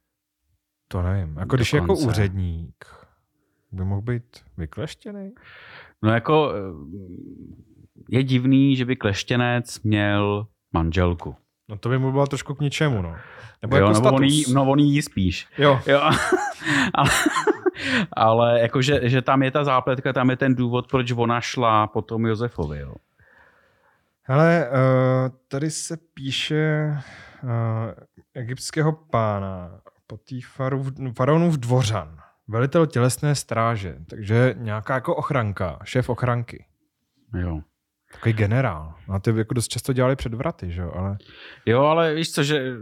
[0.87, 1.37] To nevím.
[1.37, 2.85] Jako když jako úředník
[3.71, 5.33] by mohl být vykleštěný?
[6.01, 6.59] No jako eh,
[8.09, 11.35] je divný, že by kleštěnec měl manželku.
[11.69, 13.15] No to by mu bylo trošku k ničemu, no.
[13.61, 15.47] Nebo jo, jako nebo on jí, no on jí spíš.
[15.57, 15.81] Jo.
[15.87, 16.01] jo.
[16.93, 17.09] ale,
[18.13, 21.87] ale jako, že, že tam je ta zápletka, tam je ten důvod, proč ona šla
[21.87, 22.79] po tom Josefovi.
[22.79, 22.95] Jo.
[24.23, 24.77] Hele, uh,
[25.47, 26.97] tady se píše
[27.43, 27.49] uh,
[28.33, 29.81] egyptského pána,
[31.13, 36.65] faraonův dvořan, velitel tělesné stráže, takže nějaká jako ochranka, šéf ochranky.
[37.33, 37.61] Jo.
[38.13, 38.93] Takový generál.
[39.09, 40.91] A ty jako dost často dělali předvraty, že jo?
[40.95, 41.17] Ale...
[41.65, 42.73] Jo, ale víš co, že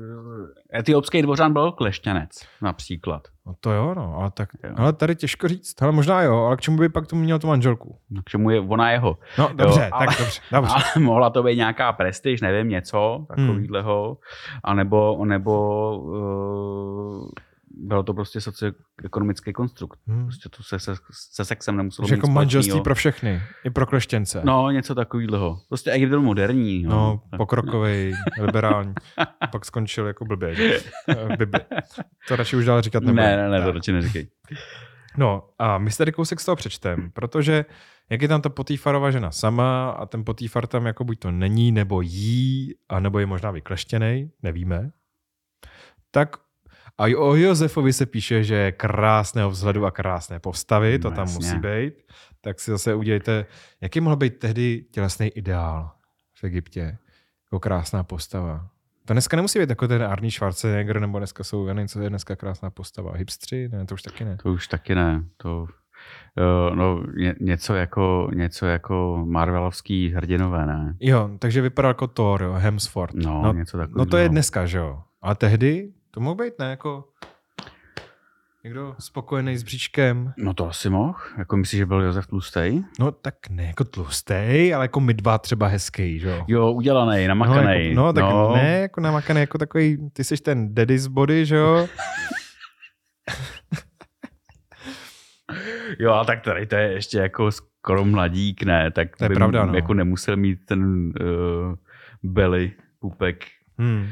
[0.75, 2.29] etiopský dvořan byl klešťanec
[2.61, 3.27] například.
[3.47, 4.73] No to jo, no, ale, tak, jo.
[4.77, 5.81] ale tady těžko říct.
[5.81, 7.99] Ale možná jo, ale k čemu by pak tomu měl tu manželku?
[8.09, 9.17] No, k čemu je ona jeho.
[9.37, 10.73] No dobře, jo, ale, tak dobře, dobře.
[10.73, 14.59] Ale mohla to být nějaká prestiž, nevím, něco takovýhleho, hmm.
[14.63, 17.29] anebo, nebo uh,
[17.79, 19.99] bylo to prostě socioekonomický konstrukt.
[20.07, 20.25] Hmm.
[20.25, 20.95] Prostě to se, se,
[21.31, 24.41] se sexem nemuselo Že jako manželství pro všechny, i pro kleštěnce.
[24.43, 25.59] No, něco takového.
[25.67, 26.83] Prostě Egypt byl moderní.
[26.83, 28.93] No, no pokrokový, liberální.
[29.51, 30.79] Pak skončil jako blbě.
[31.07, 31.59] V Bibli.
[32.27, 33.15] To radši už dál říkat nebudu.
[33.21, 34.27] Ne, ne, ne, to radši neříkej.
[35.17, 37.65] No a my si tady kousek z toho přečtem, protože
[38.09, 41.71] jak je tam ta Potýfarova žena sama a ten Potýfar tam jako buď to není,
[41.71, 44.91] nebo jí, a nebo je možná vykleštěný, nevíme,
[46.11, 46.37] tak
[46.97, 51.27] a o Josefovi se píše, že je krásného vzhledu a krásné postavy, to no, tam
[51.27, 51.47] jasně.
[51.47, 51.93] musí být.
[52.41, 53.45] Tak si zase udělejte,
[53.81, 55.91] jaký mohl být tehdy tělesný ideál
[56.33, 56.97] v Egyptě?
[57.45, 58.67] Jako krásná postava.
[59.05, 62.09] To dneska nemusí být jako ten Arnie Schwarzenegger, nebo dneska jsou, já nevím, co je
[62.09, 63.13] dneska krásná postava.
[63.15, 63.69] Hipstři?
[63.69, 64.37] Ne, to už taky ne.
[64.43, 65.23] To už taky ne.
[65.37, 70.95] To, uh, no, ně, něco, jako, něco jako Marvelovský hrdinové, ne?
[70.99, 73.13] Jo, takže vypadal jako Thor, jo, Hemsworth.
[73.15, 74.05] No, no něco takového.
[74.05, 75.03] No to je dneska, že jo.
[75.21, 76.69] Ale tehdy to mohl být, ne?
[76.69, 77.05] Jako
[78.63, 80.33] někdo spokojený s bříčkem.
[80.37, 81.19] No to asi mohl.
[81.37, 82.83] Jako myslíš, že byl Josef tlustej?
[82.99, 86.45] No tak ne jako tlustej, ale jako my dva třeba hezký, že jo?
[86.47, 87.93] Jo, udělaný, namakaný.
[87.93, 88.55] No, jako, no tak no.
[88.55, 91.87] ne, jako namakaný, jako takový, ty jsi ten daddy's body, že jo?
[95.99, 98.91] jo, a tak tady to je ještě jako skoro mladík, ne?
[98.91, 99.73] Tak to je by pravda, no.
[99.73, 101.75] jako nemusel mít ten uh,
[102.23, 103.45] belly, pupek.
[103.77, 104.07] Hmm.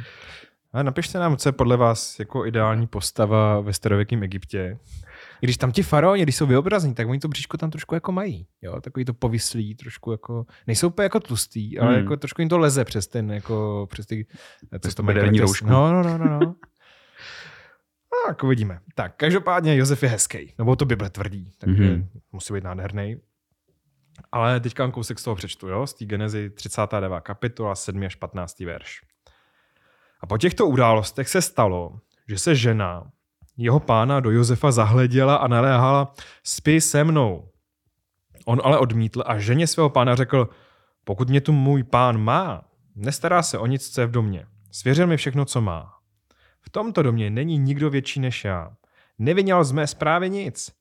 [0.76, 4.80] A napište nám, co je podle vás jako ideální postava ve starověkém Egyptě.
[5.42, 8.12] I když tam ti faraoni, když jsou vyobrazní, tak oni to bříško tam trošku jako
[8.12, 8.48] mají.
[8.62, 8.82] Jo?
[8.82, 12.04] Takový to povyslí, trošku jako, nejsou úplně jako tlustý, ale hmm.
[12.04, 14.26] jako trošku jim to leze přes ten, jako přes ty,
[14.80, 15.04] přes to
[15.40, 15.68] roušku.
[15.68, 16.40] No, no, no, no.
[16.40, 16.56] no.
[18.26, 18.80] A jako vidíme.
[18.96, 22.08] Tak, každopádně Josef je hezký, nebo to Bible tvrdí, takže mm-hmm.
[22.32, 23.18] musí být nádherný.
[24.32, 25.88] Ale teďka kousek z toho přečtu, jo?
[25.88, 27.22] z té Genezi 39.
[27.22, 28.60] kapitola, 7 až 15.
[28.60, 29.02] verš.
[30.26, 33.12] A po těchto událostech se stalo, že se žena
[33.58, 37.50] jeho pána do Josefa zahleděla a naléhala, spí se mnou.
[38.46, 40.50] On ale odmítl a ženě svého pána řekl,
[41.04, 42.62] pokud mě tu můj pán má,
[42.96, 44.46] nestará se o nic, co je v domě.
[44.72, 45.94] Svěřil mi všechno, co má.
[46.62, 48.76] V tomto domě není nikdo větší než já.
[49.20, 50.72] Nevyněl z mé zprávy nic.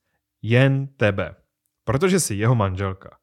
[0.41, 1.35] jen tebe,
[1.83, 3.17] protože jsi jeho manželka.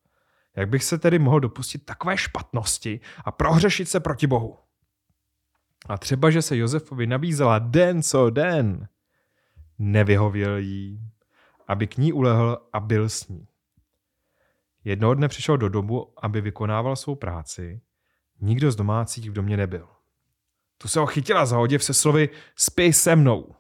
[0.57, 4.59] Jak bych se tedy mohl dopustit takové špatnosti a prohřešit se proti Bohu?
[5.89, 8.89] A třeba, že se Josefovi nabízela den co den,
[9.79, 11.01] nevyhověl jí,
[11.69, 13.49] aby k ní ulehl a byl s ní.
[14.85, 17.81] Jednoho dne přišel do domu, aby vykonával svou práci.
[18.41, 19.89] Nikdo z domácích v domě nebyl.
[20.79, 23.55] Tu se ho chytila za oděv se slovy spěj se mnou.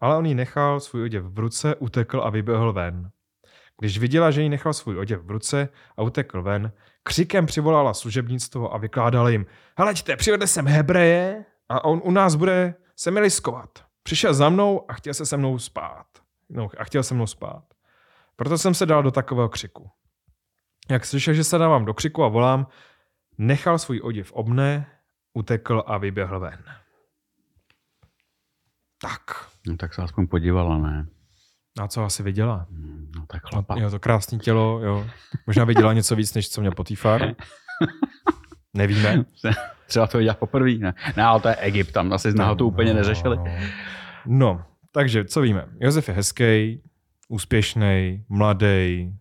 [0.00, 3.10] Ale on jí nechal svůj oděv v ruce, utekl a vyběhl ven.
[3.78, 8.74] Když viděla, že jí nechal svůj oděv v ruce a utekl ven, křikem přivolala služebnictvo
[8.74, 9.46] a vykládala jim,
[9.78, 13.84] heleďte, přivedli sem Hebreje a on u nás bude se mi liskovat.
[14.02, 16.06] Přišel za mnou a chtěl se se mnou spát.
[16.48, 17.64] No, a chtěl se mnou spát.
[18.36, 19.90] Proto jsem se dal do takového křiku.
[20.90, 22.66] Jak slyšel, že se dávám do křiku a volám,
[23.38, 24.86] nechal svůj oděv obne,
[25.34, 26.64] utekl a vyběhl ven.
[29.02, 29.20] Tak.
[29.66, 31.06] No, tak se aspoň podívala, ne?
[31.78, 32.66] A co asi viděla?
[33.16, 33.78] No tak chlapa.
[33.78, 35.06] Jo, to krásné tělo, jo.
[35.46, 37.34] Možná viděla něco víc, než co měl Potifar.
[38.74, 39.24] Nevíme.
[39.86, 40.94] Třeba to viděla poprvé, ne?
[41.16, 43.36] Ne, ale to je Egypt, tam asi jsme ho to úplně neřešili.
[43.36, 43.44] No,
[44.26, 45.66] no, takže co víme?
[45.80, 46.82] Josef je hezký,
[47.28, 49.14] úspěšný, mladý,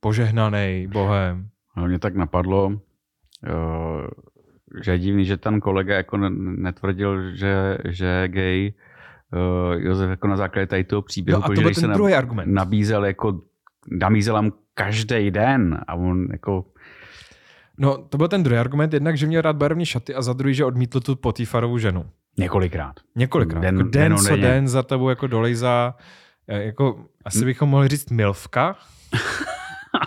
[0.00, 1.48] požehnaný Bohem.
[1.76, 2.80] No, mě tak napadlo,
[4.84, 8.72] že je divný, že ten kolega jako netvrdil, že, že je gay,
[9.78, 12.52] Josef jako na základě tady toho příběhu, no a to byl ten se druhý argument.
[12.52, 13.40] nabízel jako,
[13.90, 16.64] nabízel mu každý den a on jako
[17.78, 20.54] No, to byl ten druhý argument, jednak, že měl rád barevné šaty a za druhý,
[20.54, 22.04] že odmítl tu Potifarovu ženu.
[22.38, 22.92] Několikrát.
[23.16, 23.60] Několikrát.
[23.60, 25.94] Den, jako den, den co den za tebou jako dolejzá,
[26.48, 28.76] jako asi bychom mohli říct milvka.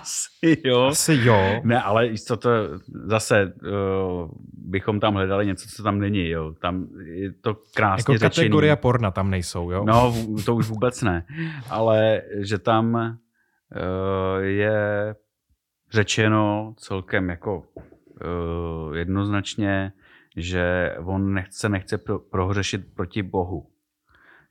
[0.05, 0.83] Asi jo.
[0.83, 1.61] Asi jo.
[1.63, 2.49] Ne, ale co to
[3.05, 6.53] zase uh, bychom tam hledali něco, co tam není, jo.
[6.61, 8.29] Tam je to krásně jako řečený.
[8.35, 9.83] kategorie porna tam nejsou, jo?
[9.85, 10.15] No,
[10.45, 11.25] to už vůbec ne.
[11.69, 15.15] Ale že tam uh, je
[15.91, 19.91] řečeno celkem jako uh, jednoznačně,
[20.37, 23.67] že on nechce, nechce pro, prohřešit proti Bohu.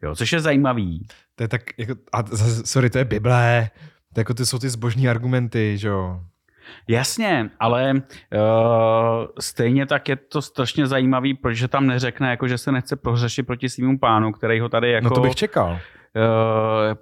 [0.03, 1.07] Jo, což je zajímavý.
[1.35, 2.25] To je tak, jako, a
[2.64, 3.71] sorry, to je Bible,
[4.14, 6.20] to jako ty jsou ty zbožní argumenty, že jo.
[6.88, 8.00] Jasně, ale uh,
[9.40, 13.68] stejně tak je to strašně zajímavý, protože tam neřekne, jako, že se nechce prohřešit proti
[13.68, 15.05] svým pánu, který ho tady jako...
[15.05, 15.79] No to bych čekal.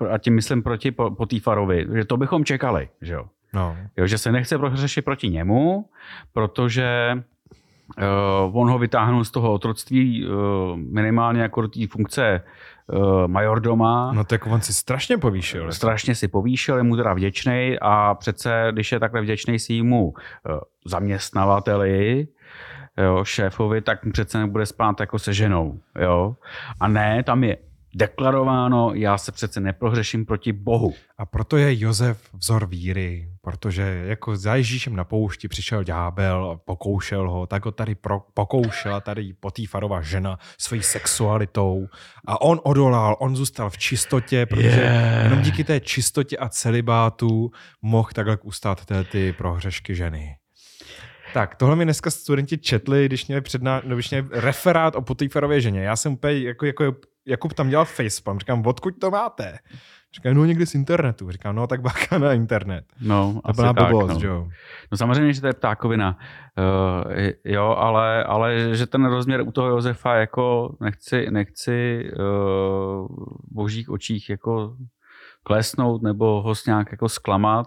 [0.01, 3.25] Uh, a tím myslím proti Potífarovi, že to bychom čekali, že jo.
[3.53, 3.77] No.
[3.97, 5.89] jo že se nechce prohřešit proti němu,
[6.33, 7.19] protože
[7.99, 10.37] uh, on ho vytáhnul z toho otroctví uh,
[10.77, 12.43] minimálně jako do té funkce
[12.87, 14.13] uh, majordoma.
[14.13, 15.73] No tak on si strašně povýšil.
[15.73, 20.15] Strašně si povýšil, je mu teda vděčný a přece, když je takhle vděčný svýmu uh,
[20.87, 22.29] zaměstnavateli,
[22.99, 25.81] jo, šéfovi, tak přece nebude spát jako se ženou.
[26.01, 26.37] Jo?
[26.81, 27.57] A ne, tam je
[27.95, 30.95] deklarováno, já se přece neprohřeším proti Bohu.
[31.19, 37.31] A proto je Josef vzor víry, protože jako za Ježíšem na poušti přišel ďábel, pokoušel
[37.31, 41.87] ho, tak ho tady pro, pokoušela tady Potýfarova žena svojí sexualitou
[42.27, 45.25] a on odolal, on zůstal v čistotě, protože yeah.
[45.25, 47.51] jenom díky té čistotě a celibátu
[47.83, 50.37] mohl takhle ustát ty, ty prohřešky ženy.
[51.35, 55.61] Tak, tohle mi dneska studenti četli, když měli, předná, no, když měli referát o Potýfarově
[55.61, 55.83] ženě.
[55.83, 56.95] Já jsem úplně jako, jako
[57.27, 59.59] Jakub tam dělal facepalm, říkám, odkud to máte?
[60.15, 61.31] Říkám, no někdy z internetu.
[61.31, 62.85] Říkám, no tak bacha na internet.
[63.01, 64.29] No, to byla tak, blbost, no.
[64.29, 64.49] jo.
[64.93, 66.19] No samozřejmě, že to je ptákovina.
[66.59, 72.23] Uh, jo, ale, ale že ten rozměr u toho Josefa jako nechci, nechci uh,
[73.51, 74.77] v božích očích jako
[75.43, 77.67] klesnout nebo ho nějak jako zklamat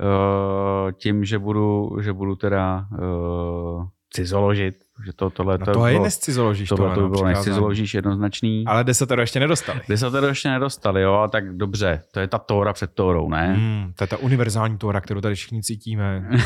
[0.00, 4.74] uh, tím, že budu, že budu teda uh, cizoložit,
[5.06, 6.68] že to, tohle no to, to je nescizoložíš.
[6.68, 8.64] Tohle to by bylo nescizoložíš jednoznačný.
[8.66, 9.80] Ale desatero ještě nedostali.
[9.88, 12.02] Desatero ještě nedostali, jo, tak dobře.
[12.12, 13.54] To je ta Tóra před Tórou, ne?
[13.54, 16.28] Hmm, to je ta univerzální Tóra, kterou tady všichni cítíme.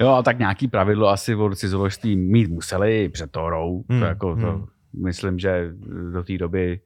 [0.00, 3.84] jo, a tak nějaký pravidlo asi od cizoložství mít museli před Tórou.
[3.88, 4.64] Hmm, to jako, to, hmm.
[5.04, 5.70] myslím, že
[6.12, 6.80] do té doby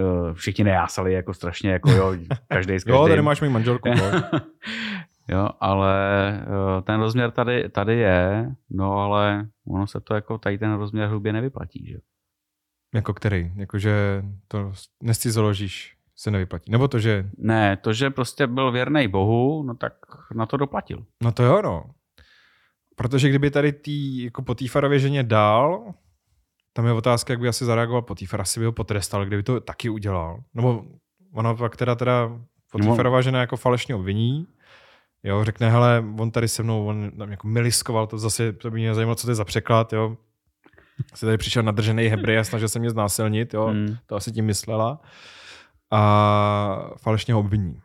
[0.00, 2.14] uh, všichni nejásali jako strašně, jako jo,
[2.48, 3.88] každý z Jo, tady máš mý manželku.
[5.28, 5.94] Jo, ale
[6.42, 11.08] eh, ten rozměr tady, tady je, no ale ono se to jako tady ten rozměr
[11.08, 11.98] hrubě nevyplatí, že?
[12.94, 13.52] Jako který?
[13.56, 16.70] Jakože to nescizoložíš se nevyplatí.
[16.70, 17.30] Nebo to, že...
[17.38, 19.92] Ne, to, že prostě byl věrný Bohu, no tak
[20.34, 21.04] na to doplatil.
[21.22, 21.84] No to jo, no.
[22.96, 25.94] Protože kdyby tady tý, jako po Týfarově ženě dál,
[26.72, 29.88] tam je otázka, jak by asi zareagoval Potifar, asi by ho potrestal, kdyby to taky
[29.88, 30.40] udělal.
[30.54, 30.84] Nebo
[31.32, 32.40] ono pak teda, teda
[32.72, 34.46] Potifarová žena jako falešně obviní,
[35.22, 38.78] Jo, řekne, hele, on tady se mnou, on tam jako miliskoval, to zase, to by
[38.78, 40.16] mě zajímalo, co to je za překlad, jo.
[41.14, 43.96] Se tady přišel nadržený hebrej a snažil se mě znásilnit, jo, mm.
[44.06, 45.00] to asi tím myslela.
[45.90, 47.80] a falešně ho obviní.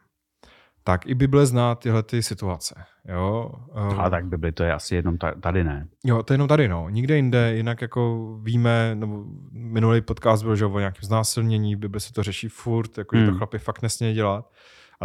[0.83, 2.75] Tak i Bible zná tyhle ty situace.
[3.07, 3.51] Jo?
[3.97, 5.87] A tak Bibli to je asi jenom tady ne.
[6.03, 6.89] Jo, to je jenom tady, no.
[6.89, 12.13] Nikde jinde, jinak jako víme, nebo minulý podcast byl, že o nějakém znásilnění, Bible se
[12.13, 13.25] to řeší furt, jako hmm.
[13.25, 14.51] že to chlapi fakt nesmějí dělat.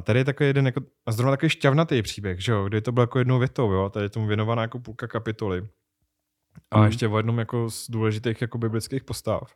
[0.01, 2.92] A tady je takový jeden, jako, a zrovna takový šťavnatý příběh, že jo, kdy to
[2.92, 5.68] bylo jako jednou větou, jo, tady je tomu věnovaná jako půlka kapitoly.
[6.70, 6.86] A hmm.
[6.86, 9.55] ještě o jednom jako z důležitých jako biblických postav.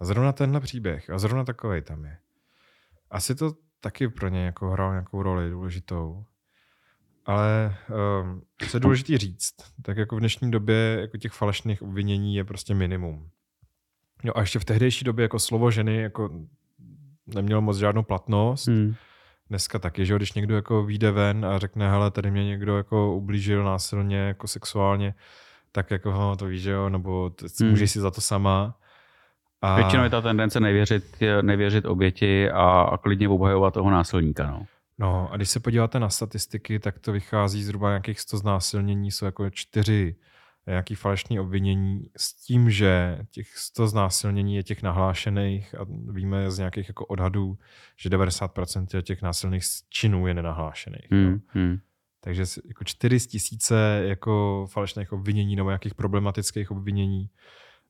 [0.00, 2.18] A zrovna tenhle příběh, a zrovna takový tam je.
[3.10, 6.24] Asi to taky pro ně jako hrál nějakou roli důležitou.
[7.26, 7.76] Ale
[8.22, 12.44] um, co je důležité říct, tak jako v dnešní době jako těch falešných obvinění je
[12.44, 13.30] prostě minimum.
[14.24, 16.30] Jo a ještě v tehdejší době jako slovo ženy jako
[17.26, 18.66] nemělo moc žádnou platnost.
[18.66, 18.94] Hmm.
[19.48, 23.14] Dneska taky, že když někdo jako vyjde ven a řekne, hele, tady mě někdo jako
[23.14, 25.14] ublížil násilně, jako sexuálně,
[25.72, 27.30] tak jako ho to víš, že jo, nebo
[27.60, 27.70] hmm.
[27.70, 28.74] můžeš si za to sama.
[29.62, 29.76] A...
[29.76, 31.04] Většinou je ta tendence nevěřit,
[31.42, 34.50] nevěřit oběti a, a klidně obhajovat toho násilníka.
[34.50, 34.66] No.
[34.98, 39.24] no a když se podíváte na statistiky, tak to vychází zhruba nějakých 100 znásilnění, jsou
[39.24, 40.16] jako čtyři
[40.66, 46.58] nějaký falešný obvinění s tím, že těch 100 znásilnění je těch nahlášených a víme z
[46.58, 47.58] nějakých jako odhadů,
[47.96, 51.10] že 90% těch násilných činů je nenahlášených.
[51.10, 51.78] Hmm, hmm.
[52.20, 57.30] Takže jako 4 tisíce jako falešných obvinění nebo nějakých problematických obvinění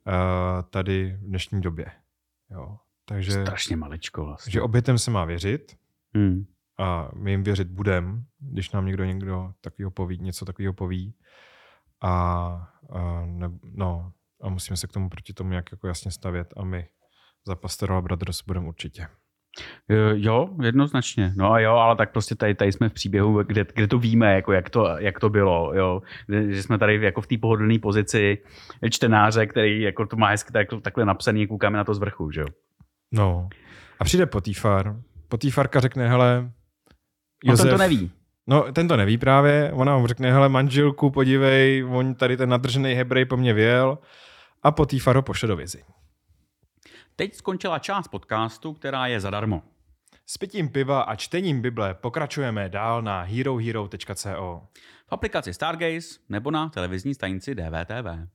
[0.06, 1.86] uh, tady v dnešní době.
[2.50, 2.78] Jo.
[3.04, 4.52] Takže, Strašně maličko vlastně.
[4.52, 5.76] Že obětem se má věřit
[6.14, 6.46] hmm.
[6.78, 11.14] a my jim věřit budem, když nám někdo někdo takového poví, něco takového poví.
[12.04, 12.08] A,
[12.90, 16.64] a, ne, no, a musíme se k tomu proti tomu nějak jako jasně stavět a
[16.64, 16.88] my
[17.46, 19.06] za Pastoral Brothers budeme určitě.
[20.14, 21.32] Jo, jednoznačně.
[21.36, 24.34] No a jo, ale tak prostě tady, tady jsme v příběhu, kde, kde to víme,
[24.34, 25.74] jako jak, to, jak to bylo.
[25.74, 26.02] Jo.
[26.48, 28.38] Že jsme tady jako v té pohodlné pozici
[28.90, 32.30] čtenáře, který jako to má hezky tak, takhle napsaný, koukáme na to z vrchu.
[32.30, 32.46] Že jo.
[33.12, 33.48] No.
[33.98, 34.96] A přijde Potifar.
[35.28, 36.50] Potifarka řekne, hele,
[37.44, 38.10] Josef, on ten to neví.
[38.46, 39.72] No, ten to neví právě.
[39.72, 43.98] Ona mu řekne, hele, manželku, podívej, on tady ten nadržený hebrej po mně věl
[44.62, 45.84] a Potifar ho pošle do vězení.
[47.16, 49.62] Teď skončila část podcastu, která je zadarmo.
[50.26, 54.62] S pitím piva a čtením Bible pokračujeme dál na herohero.co.
[55.06, 58.28] V aplikaci Stargaze nebo na televizní stanici DVTV.